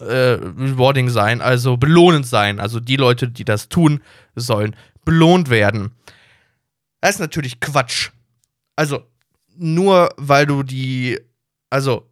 [0.00, 2.60] rewarding sein, also belohnend sein.
[2.60, 4.00] Also die Leute, die das tun,
[4.34, 5.92] sollen belohnt werden.
[7.00, 8.10] Das ist natürlich Quatsch.
[8.76, 9.02] Also
[9.56, 11.20] nur weil du die,
[11.70, 12.08] also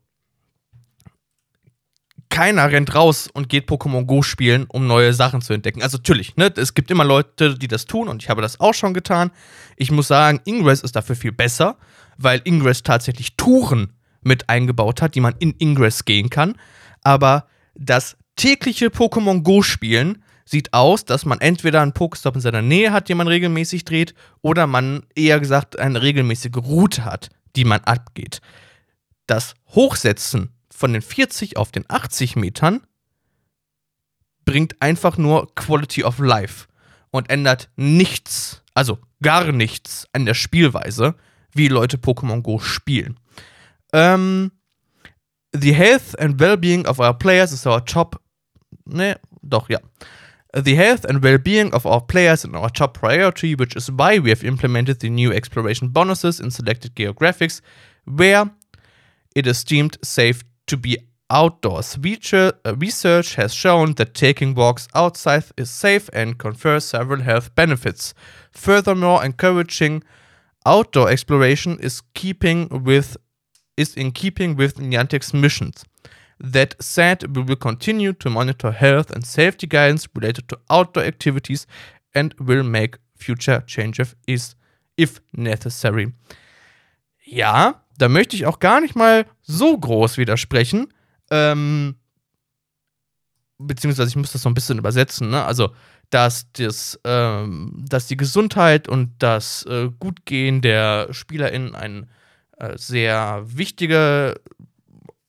[2.31, 5.83] keiner rennt raus und geht Pokémon Go spielen, um neue Sachen zu entdecken.
[5.83, 8.73] Also natürlich, ne, es gibt immer Leute, die das tun und ich habe das auch
[8.73, 9.31] schon getan.
[9.77, 11.77] Ich muss sagen, Ingress ist dafür viel besser,
[12.17, 16.55] weil Ingress tatsächlich Touren mit eingebaut hat, die man in Ingress gehen kann.
[17.03, 22.63] Aber das tägliche Pokémon Go spielen sieht aus, dass man entweder einen Pokestop in seiner
[22.63, 27.65] Nähe hat, den man regelmäßig dreht, oder man eher gesagt eine regelmäßige Route hat, die
[27.65, 28.41] man abgeht.
[29.27, 32.81] Das Hochsetzen von den 40 auf den 80 Metern
[34.47, 36.69] bringt einfach nur Quality of Life
[37.11, 41.17] und ändert nichts, also gar nichts an der Spielweise,
[41.53, 43.21] wie Leute Pokémon Go spielen.
[43.93, 44.53] Ähm,
[45.53, 48.23] The health and well-being of our players is our top.
[48.87, 49.81] Ne, doch, ja.
[50.55, 54.31] The health and well-being of our players is our top priority, which is why we
[54.31, 57.61] have implemented the new exploration bonuses in selected geographics,
[58.05, 58.49] where
[59.35, 60.99] it is deemed safe to be
[61.31, 61.97] outdoors.
[62.33, 68.15] Uh, research has shown that taking walks outside is safe and confers several health benefits.
[68.51, 70.03] Furthermore, encouraging
[70.67, 73.17] outdoor exploration is keeping with
[73.77, 75.85] is in keeping with Niantic's missions.
[76.39, 81.67] That said, we will continue to monitor health and safety guidance related to outdoor activities
[82.15, 84.15] and will make future changes
[84.97, 86.13] if necessary.
[87.33, 90.93] Ja, da möchte ich auch gar nicht mal so groß widersprechen.
[91.31, 91.95] Ähm,
[93.57, 95.45] beziehungsweise ich muss das so ein bisschen übersetzen, ne?
[95.45, 95.71] Also,
[96.11, 102.11] dass, das, ähm, dass die Gesundheit und das äh, Gutgehen der SpielerInnen ein
[102.57, 104.41] äh, sehr wichtige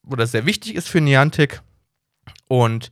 [0.03, 1.61] oder sehr wichtig ist für Niantic
[2.47, 2.89] und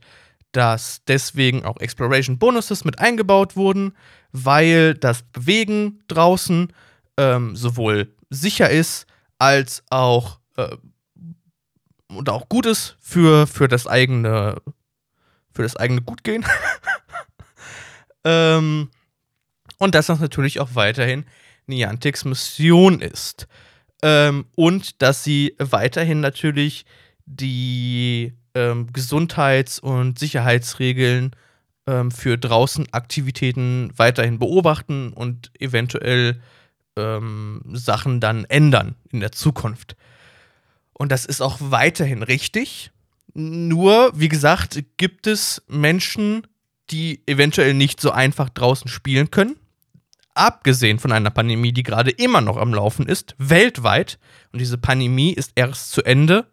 [0.52, 3.96] dass deswegen auch Exploration Bonuses mit eingebaut wurden,
[4.30, 6.72] weil das Bewegen draußen
[7.16, 9.06] ähm, sowohl sicher ist
[9.38, 10.76] als auch äh,
[12.08, 14.60] und auch gut ist für, für das eigene,
[15.52, 16.44] für das eigene Gutgehen.
[18.24, 18.90] ähm,
[19.78, 21.24] und dass das natürlich auch weiterhin
[21.66, 23.46] Niantics Mission ist.
[24.02, 26.84] Ähm, und dass sie weiterhin natürlich
[27.26, 31.36] die ähm, Gesundheits- und Sicherheitsregeln
[31.86, 36.40] ähm, für draußen Aktivitäten weiterhin beobachten und eventuell
[37.00, 39.96] ähm, Sachen dann ändern in der Zukunft.
[40.92, 42.90] Und das ist auch weiterhin richtig.
[43.32, 46.46] Nur, wie gesagt, gibt es Menschen,
[46.90, 49.56] die eventuell nicht so einfach draußen spielen können.
[50.34, 54.18] Abgesehen von einer Pandemie, die gerade immer noch am Laufen ist, weltweit.
[54.52, 56.46] Und diese Pandemie ist erst zu Ende,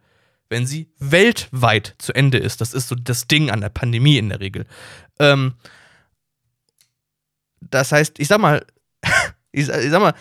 [0.50, 2.62] wenn sie weltweit zu Ende ist.
[2.62, 4.66] Das ist so das Ding an der Pandemie in der Regel.
[5.20, 5.56] Ähm,
[7.62, 8.66] das heißt, ich sag mal,
[9.52, 10.14] ich, sag mal,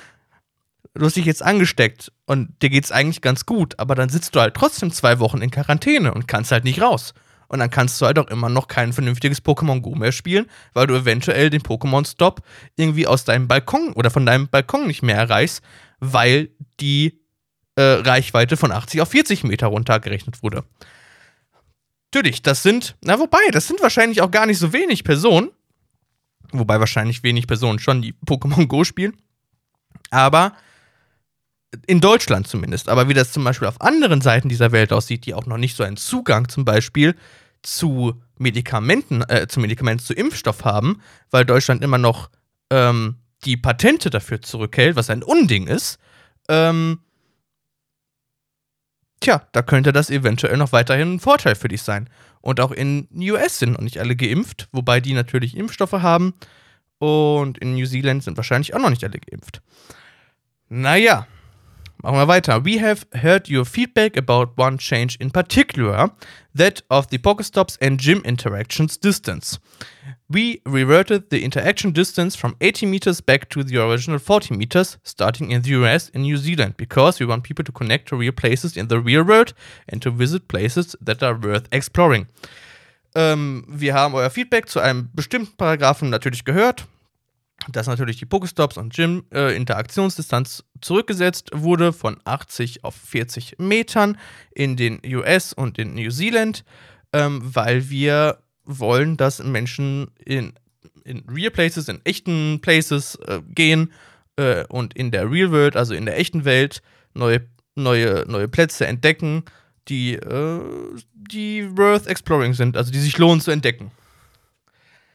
[0.98, 4.40] du hast dich jetzt angesteckt und dir geht's eigentlich ganz gut, aber dann sitzt du
[4.40, 7.14] halt trotzdem zwei Wochen in Quarantäne und kannst halt nicht raus.
[7.48, 10.88] Und dann kannst du halt auch immer noch kein vernünftiges Pokémon Go mehr spielen, weil
[10.88, 12.42] du eventuell den Pokémon Stop
[12.76, 15.62] irgendwie aus deinem Balkon oder von deinem Balkon nicht mehr erreichst,
[16.00, 17.20] weil die
[17.76, 20.64] äh, Reichweite von 80 auf 40 Meter runtergerechnet wurde.
[22.12, 25.50] Natürlich, das sind, na wobei, das sind wahrscheinlich auch gar nicht so wenig Personen.
[26.52, 29.16] Wobei wahrscheinlich wenig Personen schon die Pokémon Go spielen.
[30.10, 30.54] Aber
[31.86, 32.88] in Deutschland zumindest.
[32.88, 35.76] Aber wie das zum Beispiel auf anderen Seiten dieser Welt aussieht, die auch noch nicht
[35.76, 37.14] so einen Zugang zum Beispiel
[37.62, 41.00] zu Medikamenten, äh, zu Medikamenten, zu Impfstoff haben,
[41.30, 42.30] weil Deutschland immer noch
[42.70, 45.98] ähm, die Patente dafür zurückhält, was ein Unding ist,
[46.48, 47.00] ähm,
[49.20, 52.08] tja, da könnte das eventuell noch weiterhin ein Vorteil für dich sein.
[52.40, 56.34] Und auch in US sind noch nicht alle geimpft, wobei die natürlich Impfstoffe haben.
[56.98, 59.60] Und in New Zealand sind wahrscheinlich auch noch nicht alle geimpft.
[60.68, 61.26] Naja,
[62.02, 62.64] machen wir weiter.
[62.64, 66.10] We have heard your feedback about one change in particular,
[66.54, 69.58] that of the Pokestops and gym interactions distance.
[70.28, 75.50] We reverted the interaction distance from 80 meters back to the original 40 meters, starting
[75.50, 78.76] in the US and New Zealand, because we want people to connect to real places
[78.76, 79.54] in the real world
[79.88, 82.26] and to visit places that are worth exploring.
[83.14, 86.86] Ähm, wir haben euer Feedback zu einem bestimmten Paragraphen natürlich gehört
[87.68, 94.18] dass natürlich die Pokestops und Gym-Interaktionsdistanz äh, zurückgesetzt wurde von 80 auf 40 Metern
[94.54, 96.64] in den US und in New Zealand,
[97.12, 100.52] ähm, weil wir wollen, dass Menschen in,
[101.04, 103.92] in Real Places, in echten Places äh, gehen
[104.36, 106.82] äh, und in der Real World, also in der echten Welt,
[107.14, 109.44] neue, neue, neue Plätze entdecken,
[109.88, 110.60] die, äh,
[111.14, 113.92] die worth exploring sind, also die sich lohnen zu entdecken.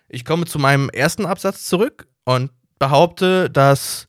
[0.09, 4.07] Ich komme zu meinem ersten Absatz zurück und behaupte, dass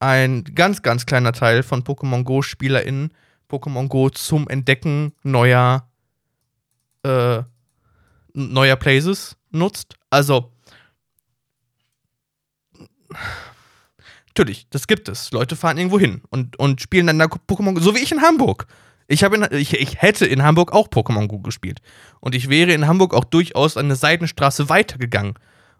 [0.00, 3.10] ein ganz, ganz kleiner Teil von Pokémon Go-SpielerInnen
[3.48, 5.88] Pokémon Go zum Entdecken neuer,
[7.02, 7.42] äh,
[8.32, 9.94] neuer Places nutzt.
[10.10, 10.52] Also,
[14.28, 15.30] natürlich, das gibt es.
[15.30, 18.22] Leute fahren irgendwo hin und, und spielen dann da Pokémon Go, so wie ich in
[18.22, 18.66] Hamburg.
[19.06, 21.80] Ich, in, ich, ich hätte in Hamburg auch Pokémon Go gespielt.
[22.20, 25.34] Und ich wäre in Hamburg auch durchaus eine Seitenstraße weitergegangen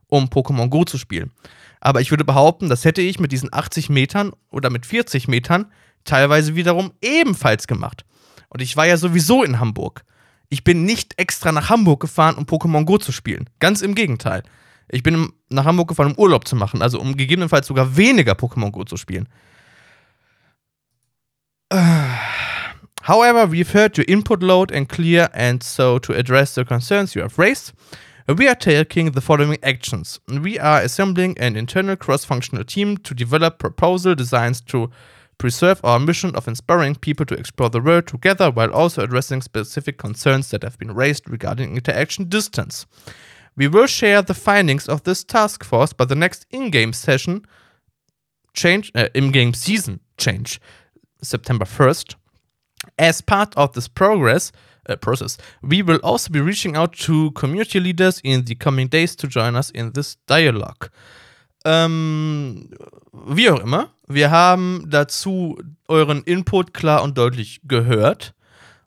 [0.08, 1.30] um Pokémon Go zu spielen.
[1.80, 5.66] Aber ich würde behaupten, das hätte ich mit diesen 80 Metern oder mit 40 Metern
[6.04, 8.04] teilweise wiederum ebenfalls gemacht.
[8.48, 10.04] Und ich war ja sowieso in Hamburg.
[10.48, 13.50] Ich bin nicht extra nach Hamburg gefahren, um Pokémon Go zu spielen.
[13.58, 14.42] Ganz im Gegenteil.
[14.88, 18.70] Ich bin nach Hamburg gefahren, um Urlaub zu machen, also um gegebenenfalls sogar weniger Pokémon
[18.70, 19.28] Go zu spielen.
[23.02, 27.22] However, we've heard your input load and clear, and so to address the concerns you
[27.22, 27.72] have raised,
[28.26, 30.18] We are taking the following actions.
[30.26, 34.90] We are assembling an internal cross functional team to develop proposal designs to
[35.36, 39.98] preserve our mission of inspiring people to explore the world together while also addressing specific
[39.98, 42.86] concerns that have been raised regarding interaction distance.
[43.56, 47.44] We will share the findings of this task force by the next in game session
[48.54, 50.62] change, uh, in game season change,
[51.22, 52.14] September 1st.
[52.98, 54.50] As part of this progress,
[54.88, 55.38] uh, process.
[55.62, 59.56] We will also be reaching out to community leaders in the coming days to join
[59.56, 60.90] us in this dialogue.
[61.64, 62.70] Ähm,
[63.12, 68.34] wie auch immer, wir haben dazu euren Input klar und deutlich gehört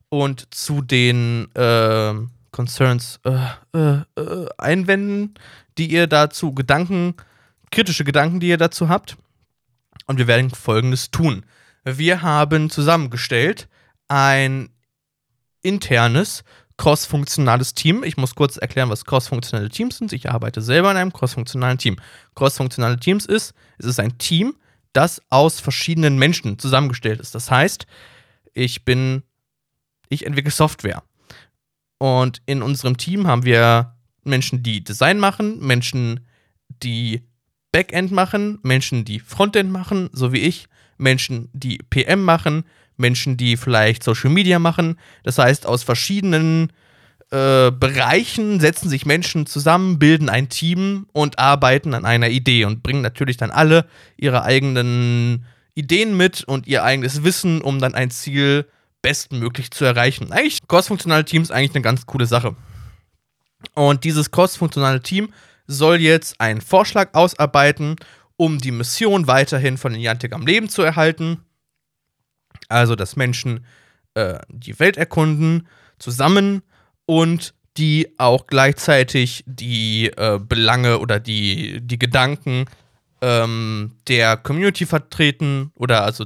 [0.10, 2.14] und zu den äh,
[2.52, 4.04] Concerns, äh, äh,
[4.58, 5.36] Einwänden,
[5.78, 7.16] die ihr dazu, Gedanken,
[7.72, 9.18] kritische Gedanken, die ihr dazu habt.
[10.06, 11.46] Und wir werden folgendes tun.
[11.84, 13.68] Wir haben zusammengestellt
[14.08, 14.70] ein
[15.68, 16.44] internes
[16.78, 18.04] crossfunktionales Team.
[18.04, 20.14] Ich muss kurz erklären, was crossfunktionale Teams sind.
[20.14, 21.98] Ich arbeite selber in einem crossfunktionalen Team.
[22.36, 24.56] Crossfunktionale Teams ist, es ist ein Team,
[24.94, 27.34] das aus verschiedenen Menschen zusammengestellt ist.
[27.34, 27.88] Das heißt,
[28.54, 29.24] ich bin
[30.10, 31.04] ich entwickle Software.
[31.98, 36.22] Und in unserem Team haben wir Menschen, die Design machen, Menschen,
[36.84, 37.24] die
[37.72, 42.64] Backend machen, Menschen, die Frontend machen, so wie ich, Menschen, die PM machen,
[42.98, 44.98] Menschen, die vielleicht Social Media machen.
[45.24, 46.72] Das heißt, aus verschiedenen
[47.30, 52.84] äh, Bereichen setzen sich Menschen zusammen, bilden ein Team und arbeiten an einer Idee und
[52.84, 58.12] bringen natürlich dann alle ihre eigenen Ideen mit und ihr eigenes Wissen, um dann ein
[58.12, 58.66] Ziel
[59.02, 60.32] bestmöglich zu erreichen.
[60.32, 62.56] Eigentlich crossfunktionale Teams eigentlich eine ganz coole Sache.
[63.74, 65.34] Und dieses crossfunktionale Team
[65.68, 67.98] soll jetzt einen Vorschlag ausarbeiten,
[68.38, 71.40] um die Mission weiterhin von Niantic am Leben zu erhalten.
[72.70, 73.66] Also, dass Menschen
[74.14, 75.68] äh, die Welt erkunden,
[76.00, 76.62] zusammen
[77.06, 82.66] und die auch gleichzeitig die äh, Belange oder die, die Gedanken
[83.22, 86.26] ähm, der Community vertreten oder also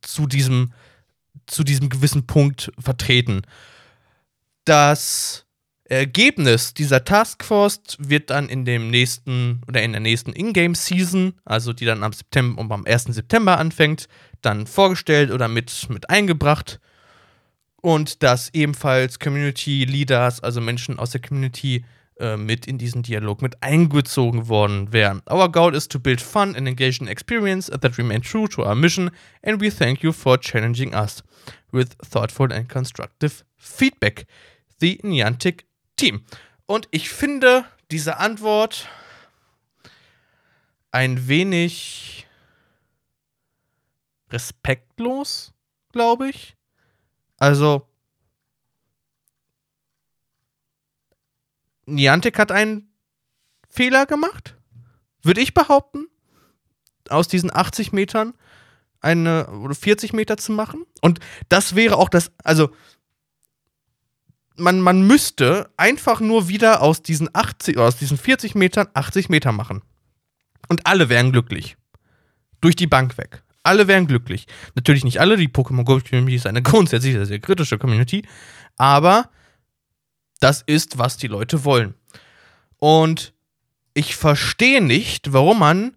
[0.00, 0.72] zu diesem,
[1.46, 3.42] zu diesem gewissen Punkt vertreten.
[4.64, 5.43] Das
[5.86, 11.84] Ergebnis dieser Taskforce wird dann in dem nächsten oder in der nächsten Ingame-Season, also die
[11.84, 13.04] dann am September um am 1.
[13.04, 14.08] September anfängt,
[14.40, 16.80] dann vorgestellt oder mit, mit eingebracht.
[17.82, 21.84] Und dass ebenfalls Community Leaders, also Menschen aus der Community,
[22.18, 25.20] äh, mit in diesen Dialog mit eingezogen worden wären.
[25.28, 29.10] Our goal is to build fun and engaging experience that remain true to our mission,
[29.42, 31.22] and we thank you for challenging us
[31.72, 34.26] with thoughtful and constructive feedback.
[34.78, 35.64] The Niantic
[35.96, 36.24] Team.
[36.66, 38.88] Und ich finde diese Antwort
[40.90, 42.26] ein wenig
[44.30, 45.52] respektlos,
[45.92, 46.56] glaube ich.
[47.38, 47.88] Also,
[51.86, 52.92] Niantic hat einen
[53.68, 54.56] Fehler gemacht,
[55.22, 56.06] würde ich behaupten,
[57.08, 58.34] aus diesen 80 Metern
[59.00, 60.86] eine oder 40 Meter zu machen.
[61.02, 62.70] Und das wäre auch das, also
[64.56, 69.52] man, man müsste einfach nur wieder aus diesen 80, aus diesen 40 Metern 80 Meter
[69.52, 69.82] machen.
[70.68, 71.76] Und alle wären glücklich.
[72.60, 73.42] Durch die Bank weg.
[73.62, 74.46] Alle wären glücklich.
[74.74, 78.22] Natürlich nicht alle, die Pokémon Go Community ist eine grundsätzlich sehr, sehr kritische Community,
[78.76, 79.30] aber
[80.40, 81.94] das ist, was die Leute wollen.
[82.78, 83.32] Und
[83.94, 85.96] ich verstehe nicht, warum man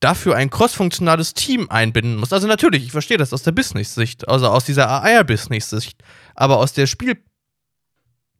[0.00, 2.32] dafür ein crossfunktionales Team einbinden muss.
[2.32, 6.02] Also natürlich, ich verstehe das aus der Business-Sicht, also aus dieser AR-Business-Sicht,
[6.34, 7.22] aber aus der Spiel-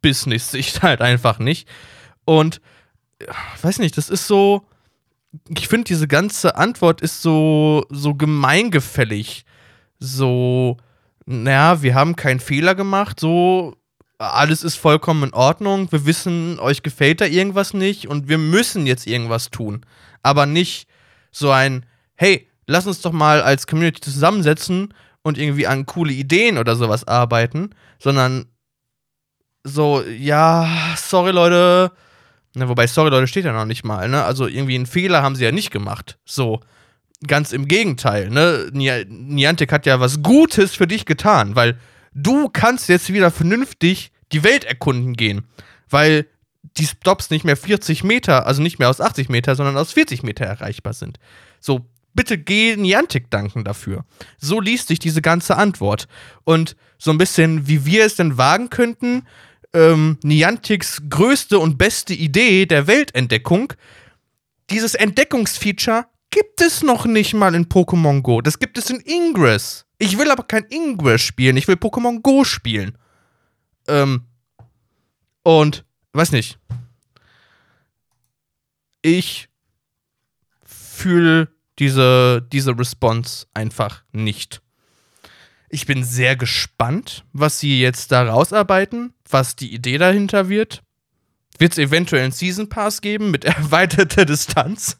[0.05, 1.67] Business-Sicht halt einfach nicht.
[2.25, 2.61] Und
[3.61, 4.67] weiß nicht, das ist so.
[5.49, 9.45] Ich finde, diese ganze Antwort ist so, so gemeingefällig.
[9.99, 10.77] So,
[11.25, 13.75] naja, wir haben keinen Fehler gemacht, so,
[14.17, 15.91] alles ist vollkommen in Ordnung.
[15.91, 19.85] Wir wissen, euch gefällt da irgendwas nicht und wir müssen jetzt irgendwas tun.
[20.23, 20.87] Aber nicht
[21.31, 26.57] so ein, hey, lass uns doch mal als Community zusammensetzen und irgendwie an coole Ideen
[26.57, 28.45] oder sowas arbeiten, sondern
[29.65, 31.91] so, ja, sorry Leute.
[32.53, 34.23] Ne, wobei, sorry Leute steht ja noch nicht mal, ne?
[34.23, 36.17] Also irgendwie einen Fehler haben sie ja nicht gemacht.
[36.23, 36.61] So,
[37.27, 38.69] ganz im Gegenteil, ne?
[38.71, 41.77] Niantic hat ja was Gutes für dich getan, weil
[42.13, 45.45] du kannst jetzt wieder vernünftig die Welt erkunden gehen.
[45.89, 46.27] Weil
[46.77, 50.23] die Stops nicht mehr 40 Meter, also nicht mehr aus 80 Meter, sondern aus 40
[50.23, 51.19] Meter erreichbar sind.
[51.59, 54.05] So, bitte geh Niantic danken dafür.
[54.37, 56.07] So liest sich diese ganze Antwort.
[56.43, 59.23] Und so ein bisschen, wie wir es denn wagen könnten,
[59.75, 63.73] ähm, Niantics größte und beste Idee der Weltentdeckung.
[64.69, 68.41] Dieses Entdeckungsfeature gibt es noch nicht mal in Pokémon Go.
[68.41, 69.85] Das gibt es in Ingress.
[69.99, 72.97] Ich will aber kein Ingress spielen, ich will Pokémon Go spielen.
[73.87, 74.23] Ähm,
[75.43, 76.57] und, weiß nicht.
[79.01, 79.49] Ich
[80.63, 84.61] fühle diese, diese Response einfach nicht.
[85.75, 90.83] Ich bin sehr gespannt, was sie jetzt da rausarbeiten, was die Idee dahinter wird.
[91.59, 94.97] Wird es eventuell einen Season Pass geben mit erweiterter Distanz?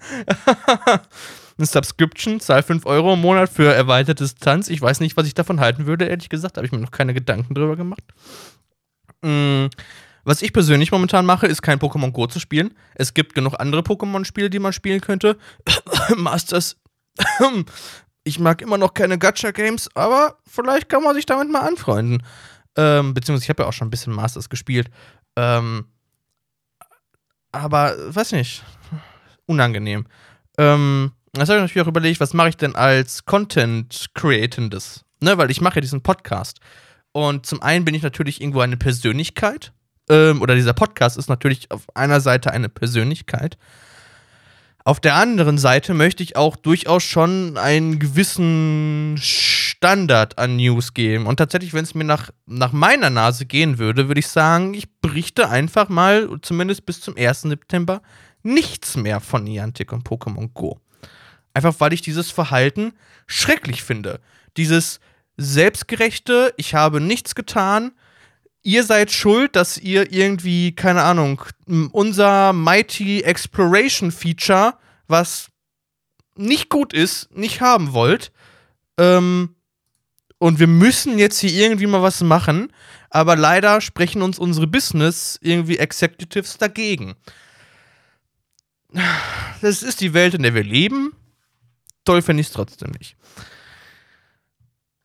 [1.58, 4.68] Eine Subscription, zahl 5 Euro im Monat für erweiterte Distanz.
[4.68, 6.58] Ich weiß nicht, was ich davon halten würde, ehrlich gesagt.
[6.58, 8.04] Habe ich mir noch keine Gedanken drüber gemacht.
[9.22, 9.70] Mhm.
[10.26, 12.74] Was ich persönlich momentan mache, ist kein Pokémon Go zu spielen.
[12.96, 15.38] Es gibt genug andere Pokémon-Spiele, die man spielen könnte.
[16.18, 16.76] Masters
[18.26, 22.24] ich mag immer noch keine Gacha-Games, aber vielleicht kann man sich damit mal anfreunden.
[22.76, 24.90] Ähm, beziehungsweise ich habe ja auch schon ein bisschen Masters gespielt.
[25.38, 25.86] Ähm,
[27.52, 28.64] aber, weiß nicht,
[29.46, 30.08] unangenehm.
[30.58, 35.06] Ähm, jetzt habe ich natürlich auch überlegt, was mache ich denn als Content-Createndes?
[35.22, 36.60] Ne, weil ich mache ja diesen Podcast.
[37.14, 39.72] Und zum einen bin ich natürlich irgendwo eine Persönlichkeit.
[40.10, 43.58] Ähm, oder dieser Podcast ist natürlich auf einer Seite eine Persönlichkeit.
[44.88, 51.26] Auf der anderen Seite möchte ich auch durchaus schon einen gewissen Standard an News geben.
[51.26, 54.88] Und tatsächlich, wenn es mir nach, nach meiner Nase gehen würde, würde ich sagen, ich
[55.02, 57.42] berichte einfach mal, zumindest bis zum 1.
[57.42, 58.04] September,
[58.44, 60.80] nichts mehr von Niantic und Pokémon Go.
[61.56, 62.94] Einfach weil ich dieses Verhalten
[63.26, 64.20] schrecklich finde.
[64.56, 65.00] Dieses
[65.36, 67.94] selbstgerechte, ich habe nichts getan,
[68.66, 71.42] ihr seid schuld, dass ihr irgendwie, keine Ahnung,
[71.92, 75.50] unser Mighty Exploration Feature, was
[76.36, 78.32] nicht gut ist, nicht haben wollt.
[78.98, 79.56] Ähm,
[80.40, 82.74] und wir müssen jetzt hier irgendwie mal was machen.
[83.10, 87.16] Aber leider sprechen uns unsere Business irgendwie Executives dagegen.
[89.62, 91.16] Das ist die Welt, in der wir leben.
[92.04, 93.16] Toll finde ich es trotzdem nicht.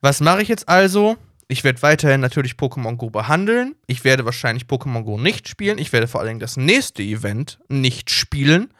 [0.01, 1.17] Was mache ich jetzt also?
[1.51, 3.75] Ich werde weiterhin natürlich Pokémon Go behandeln.
[3.85, 5.79] Ich werde wahrscheinlich Pokémon Go nicht spielen.
[5.79, 8.73] Ich werde vor allem das nächste Event nicht spielen.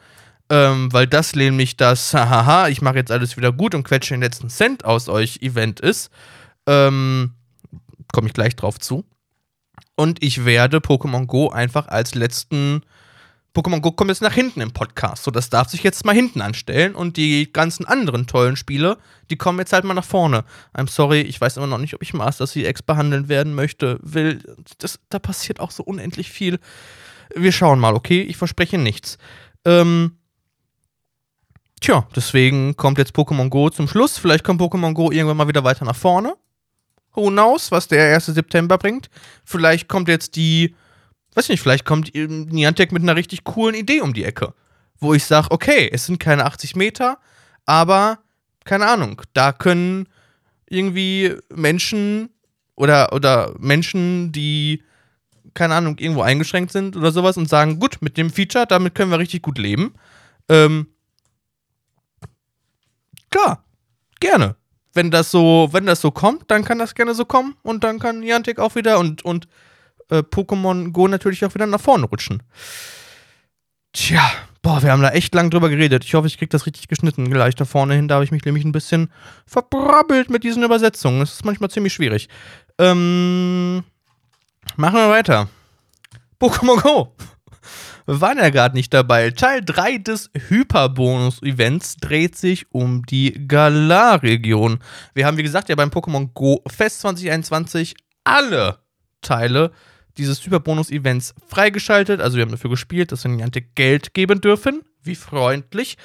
[0.48, 4.22] Ähm, weil das nämlich das, haha, ich mache jetzt alles wieder gut und quetsche den
[4.22, 6.10] letzten Cent aus euch Event ist.
[6.66, 7.34] Ähm,
[8.10, 9.04] Komme ich gleich drauf zu.
[9.94, 12.80] Und ich werde Pokémon Go einfach als letzten
[13.54, 15.24] Pokémon Go kommt jetzt nach hinten im Podcast.
[15.24, 16.94] So, das darf sich jetzt mal hinten anstellen.
[16.94, 18.96] Und die ganzen anderen tollen Spiele,
[19.30, 20.44] die kommen jetzt halt mal nach vorne.
[20.74, 24.42] I'm sorry, ich weiß immer noch nicht, ob ich Master CX behandeln werden möchte, will.
[24.78, 26.58] Das, da passiert auch so unendlich viel.
[27.34, 28.22] Wir schauen mal, okay?
[28.22, 29.18] Ich verspreche nichts.
[29.64, 30.16] Ähm.
[31.80, 34.16] Tja, deswegen kommt jetzt Pokémon Go zum Schluss.
[34.16, 36.34] Vielleicht kommt Pokémon Go irgendwann mal wieder weiter nach vorne.
[37.14, 38.26] Who knows, was der 1.
[38.26, 39.10] September bringt.
[39.44, 40.74] Vielleicht kommt jetzt die
[41.34, 44.54] weiß nicht, vielleicht kommt Niantic mit einer richtig coolen Idee um die Ecke.
[44.98, 47.18] Wo ich sage, okay, es sind keine 80 Meter,
[47.66, 48.18] aber
[48.64, 50.08] keine Ahnung, da können
[50.66, 52.30] irgendwie Menschen
[52.76, 54.82] oder, oder Menschen, die,
[55.54, 59.10] keine Ahnung, irgendwo eingeschränkt sind oder sowas und sagen, gut, mit dem Feature, damit können
[59.10, 59.94] wir richtig gut leben.
[60.48, 60.86] Ähm,
[63.30, 63.64] klar,
[64.20, 64.56] gerne.
[64.94, 67.98] Wenn das so, wenn das so kommt, dann kann das gerne so kommen und dann
[67.98, 69.48] kann Niantic auch wieder und, und
[70.12, 72.42] äh, Pokémon Go natürlich auch wieder nach vorne rutschen.
[73.92, 74.30] Tja,
[74.62, 76.04] boah, wir haben da echt lang drüber geredet.
[76.04, 77.30] Ich hoffe, ich kriege das richtig geschnitten.
[77.30, 79.10] Gleich da vorne hin, da habe ich mich nämlich ein bisschen
[79.46, 81.20] verbrabbelt mit diesen Übersetzungen.
[81.20, 82.28] Das ist manchmal ziemlich schwierig.
[82.78, 83.84] Ähm,
[84.76, 85.48] machen wir weiter.
[86.40, 87.14] Pokémon Go.
[88.06, 89.30] Waren ja gerade nicht dabei.
[89.30, 94.80] Teil 3 des Hyperbonus-Events dreht sich um die Galar-Region.
[95.14, 97.94] Wir haben, wie gesagt, ja beim Pokémon Go Fest 2021
[98.24, 98.78] alle
[99.20, 99.70] Teile
[100.18, 102.20] dieses Hyperbonus-Events freigeschaltet.
[102.20, 104.82] Also wir haben dafür gespielt, dass wir Niantic Geld geben dürfen.
[105.02, 105.96] Wie freundlich.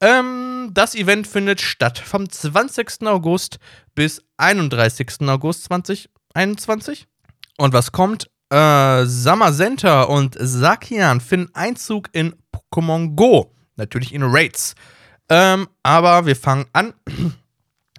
[0.00, 3.06] Ähm, das Event findet statt vom 20.
[3.06, 3.58] August
[3.94, 5.22] bis 31.
[5.22, 7.06] August 2021.
[7.56, 8.30] Und was kommt?
[8.50, 13.52] Äh, Summer Center und Sakian finden Einzug in Pokémon Go.
[13.76, 14.74] Natürlich in Raids.
[15.28, 16.94] Ähm, aber wir fangen an.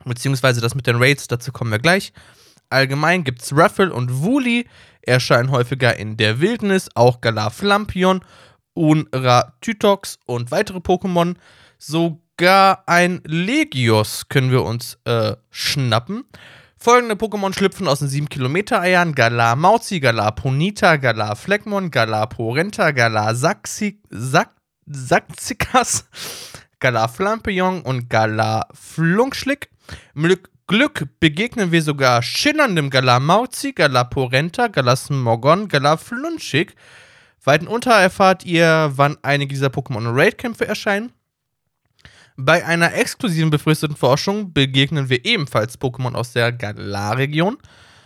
[0.06, 2.14] Beziehungsweise das mit den Raids, dazu kommen wir gleich.
[2.70, 4.68] Allgemein gibt es Ruffle und Wooly,
[5.02, 8.22] erscheinen häufiger in der Wildnis, auch Galar Flampion,
[8.74, 11.36] Unra Tytox und weitere Pokémon.
[11.78, 16.26] Sogar ein Legios können wir uns äh, schnappen.
[16.80, 22.30] Folgende Pokémon schlüpfen aus den 7 Kilometer Eiern: Galar Mauzi, Galar Ponita, Galar Fleckmon, Galar
[22.30, 23.98] Porenta, Galar Saxikas,
[26.80, 29.70] Galar Flampion und Galar Flunkschlick.
[30.14, 36.76] Mit Glück begegnen wir sogar schillerndem Galamauzi, Galaporenta, Galasmogon, Galaflunschig.
[37.42, 41.14] Weiten unter erfahrt ihr, wann einige dieser Pokémon Raid-Kämpfe erscheinen.
[42.36, 47.58] Bei einer exklusiven befristeten Forschung begegnen wir ebenfalls Pokémon aus der Galar-Region.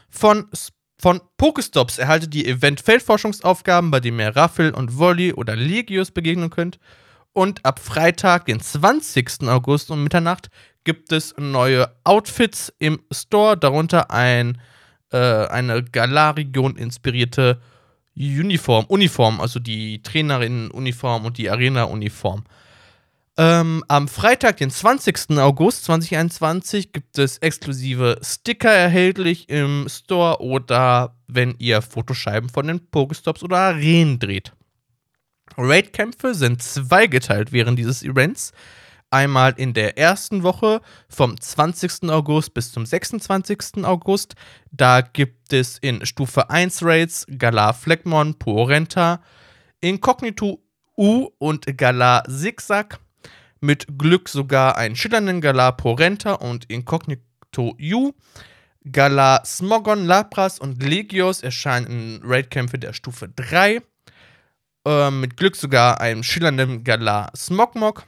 [0.07, 0.47] Von,
[0.99, 6.77] von Pokestops erhaltet ihr Event-Feldforschungsaufgaben, bei denen ihr Raffel und Volley oder Legios begegnen könnt.
[7.33, 9.47] Und ab Freitag, den 20.
[9.47, 10.49] August um Mitternacht,
[10.83, 14.59] gibt es neue Outfits im Store, darunter ein,
[15.11, 17.61] äh, eine Galar-Region inspirierte
[18.15, 22.43] Uniform, Uniform, also die Trainerinnen-Uniform und die Arena-Uniform.
[23.37, 25.37] Ähm, am Freitag, den 20.
[25.37, 32.85] August 2021, gibt es exklusive Sticker erhältlich im Store oder wenn ihr Fotoscheiben von den
[32.91, 34.51] Pokestops oder Arenen dreht.
[35.57, 38.51] Raid-Kämpfe sind zweigeteilt während dieses Events
[39.11, 42.09] einmal in der ersten Woche vom 20.
[42.09, 43.83] August bis zum 26.
[43.83, 44.35] August.
[44.71, 49.21] Da gibt es in Stufe 1 Raids Galar Fleckmon, Porenta,
[49.81, 50.63] Incognito
[50.97, 52.99] U und Galar Zigzag.
[53.59, 58.13] Mit Glück sogar einen schillernden Galar Porenta und Incognito U.
[58.91, 63.81] Galar Smogon, Lapras und Legios erscheinen in Raidkämpfe der Stufe 3.
[64.87, 68.05] Äh, mit Glück sogar einem schillernden Galar Smogmog.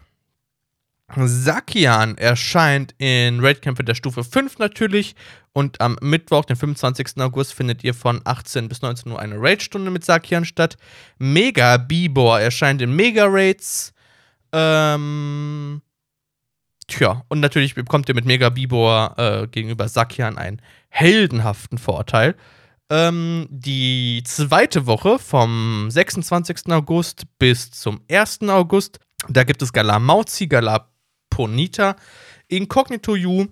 [1.16, 5.16] Sakian erscheint in Raidkämpfe der Stufe 5 natürlich.
[5.52, 7.20] Und am Mittwoch, den 25.
[7.22, 10.78] August, findet ihr von 18 bis 19 Uhr eine Raid-Stunde mit Sakian statt.
[11.20, 13.94] Mega Bibor erscheint in Mega Raids.
[14.52, 15.82] Ähm.
[16.88, 22.36] Tja, und natürlich bekommt ihr mit Mega Bibor äh, gegenüber Sakian einen heldenhaften Vorteil.
[22.90, 26.72] Ähm, die zweite Woche vom 26.
[26.72, 28.42] August bis zum 1.
[28.50, 29.00] August,
[29.30, 30.48] da gibt es Galar Mauzi,
[31.34, 31.96] Ponita,
[32.48, 33.48] Incognito You,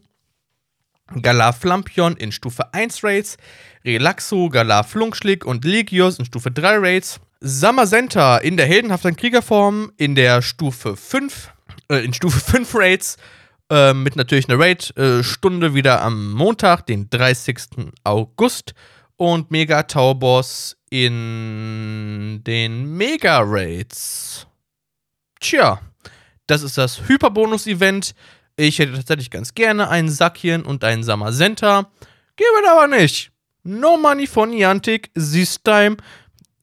[1.19, 3.37] Galar Flampion in Stufe 1 Raids,
[3.83, 10.13] Relaxo, Galar Flunkschlick und Legios in Stufe 3 Raids, Samazenta in der heldenhaften Kriegerform in
[10.13, 11.51] der Stufe 5,
[11.89, 13.17] äh, in Stufe 5 Raids,
[13.71, 17.57] äh, mit natürlich einer Raid-Stunde äh, wieder am Montag, den 30.
[18.03, 18.75] August
[19.17, 24.45] und Mega Tauboss in den Mega Raids.
[25.39, 25.81] Tja,
[26.51, 28.13] das ist das Hyperbonus-Event.
[28.57, 31.89] Ich hätte tatsächlich ganz gerne einen Sakien und einen Samazenta.
[32.35, 33.31] Gebe aber nicht.
[33.63, 35.95] No Money von Niantic, this time.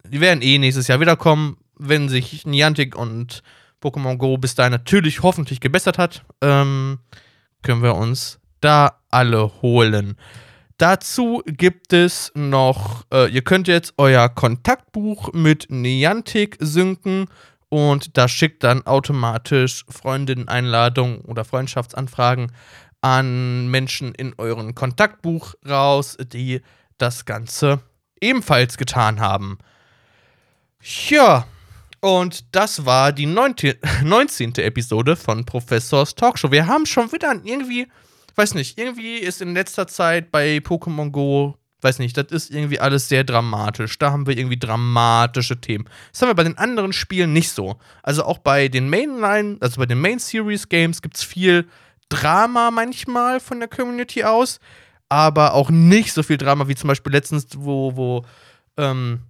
[0.07, 3.43] Die werden eh nächstes Jahr wiederkommen, wenn sich Niantic und
[3.83, 6.23] Pokémon Go bis dahin natürlich hoffentlich gebessert hat.
[6.43, 6.99] Ähm,
[7.63, 10.17] können wir uns da alle holen.
[10.77, 17.27] Dazu gibt es noch, äh, ihr könnt jetzt euer Kontaktbuch mit Niantic synken
[17.69, 22.53] und das schickt dann automatisch Freundinnen-Einladungen oder Freundschaftsanfragen
[23.01, 26.63] an Menschen in euren Kontaktbuch raus, die
[26.97, 27.81] das Ganze
[28.21, 29.59] ebenfalls getan haben.
[31.09, 31.47] Ja,
[32.01, 33.77] und das war die 19.
[34.57, 36.51] Episode von Professors Talkshow.
[36.51, 37.89] Wir haben schon wieder irgendwie,
[38.37, 42.81] weiß nicht, irgendwie ist in letzter Zeit bei Pokémon Go weiß nicht, das ist irgendwie
[42.81, 43.99] alles sehr dramatisch.
[43.99, 45.89] Da haben wir irgendwie dramatische Themen.
[46.13, 47.79] Das haben wir bei den anderen Spielen nicht so.
[48.03, 51.69] Also auch bei den Mainline, also bei den Main Series Games gibt es viel
[52.09, 54.61] Drama manchmal von der Community aus,
[55.09, 58.25] aber auch nicht so viel Drama wie zum Beispiel letztens, wo, wo,
[58.77, 59.21] ähm,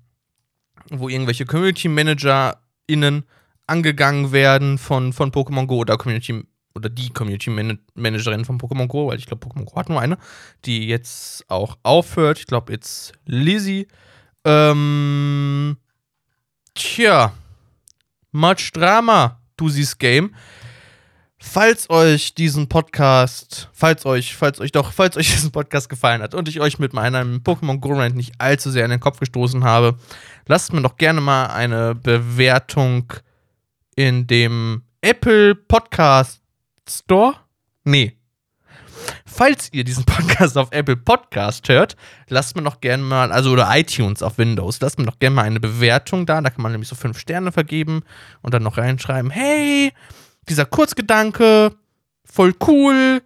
[0.91, 3.25] wo irgendwelche Community ManagerInnen
[3.67, 6.45] angegangen werden von, von Pokémon Go oder Community
[6.75, 7.51] oder die Community
[7.95, 10.19] Managerin von Pokémon Go, weil ich glaube, Pokémon Go hat nur eine,
[10.65, 12.39] die jetzt auch aufhört.
[12.39, 13.89] Ich glaube, jetzt Lizzie.
[14.45, 15.77] Ähm,
[16.75, 17.33] tja,
[18.33, 20.35] much Drama, du siehst Game.
[21.41, 26.35] Falls euch diesen Podcast, falls euch, falls euch doch, falls euch diesen Podcast gefallen hat
[26.35, 29.63] und ich euch mit meinem Pokémon Go Rant nicht allzu sehr in den Kopf gestoßen
[29.65, 29.97] habe,
[30.47, 33.13] lasst mir doch gerne mal eine Bewertung
[33.95, 36.38] in dem Apple Podcast
[36.89, 37.35] Store?
[37.85, 38.17] Nee.
[39.25, 41.97] Falls ihr diesen Podcast auf Apple Podcast hört,
[42.29, 45.43] lasst mir noch gerne mal, also oder iTunes auf Windows, lasst mir noch gerne mal
[45.43, 46.41] eine Bewertung da.
[46.41, 48.03] Da kann man nämlich so fünf Sterne vergeben
[48.43, 49.93] und dann noch reinschreiben: Hey,
[50.49, 51.73] dieser Kurzgedanke,
[52.25, 53.23] voll cool,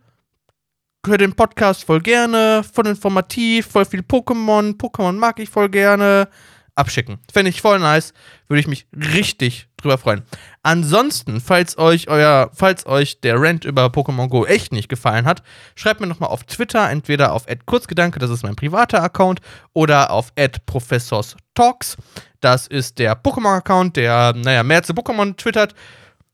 [1.06, 6.28] höre den Podcast voll gerne, voll informativ, voll viel Pokémon, Pokémon mag ich voll gerne
[6.74, 7.18] abschicken.
[7.32, 8.12] Fände ich voll nice.
[8.48, 10.22] Würde ich mich richtig drüber freuen.
[10.62, 15.42] Ansonsten, falls euch euer, falls euch der Rant über Pokémon Go echt nicht gefallen hat,
[15.74, 19.40] schreibt mir nochmal auf Twitter, entweder auf Kurzgedanke, das ist mein privater Account,
[19.72, 20.32] oder auf
[20.66, 21.96] professorstalks.
[22.40, 25.74] Das ist der Pokémon-Account, der, naja, mehr zu Pokémon twittert.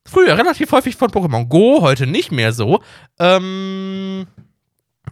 [0.05, 2.81] Früher relativ häufig von Pokémon Go, heute nicht mehr so.
[3.19, 4.25] Ähm,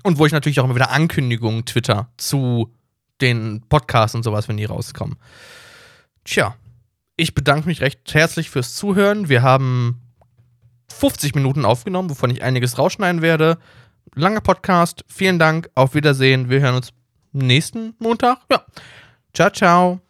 [0.04, 2.74] und wo ich natürlich auch immer wieder Ankündigungen twitter zu
[3.22, 5.18] den Podcasts und sowas, wenn die rauskommen.
[6.24, 6.56] Tja,
[7.16, 9.30] ich bedanke mich recht herzlich fürs Zuhören.
[9.30, 10.02] Wir haben
[10.90, 13.58] 50 Minuten aufgenommen, wovon ich einiges rausschneiden werde.
[14.16, 15.04] Langer Podcast.
[15.08, 15.70] Vielen Dank.
[15.76, 16.50] Auf Wiedersehen.
[16.50, 16.94] Wir hören uns
[17.34, 18.40] nächsten Montag.
[18.50, 18.64] Ja.
[19.34, 20.07] Ciao, ciao.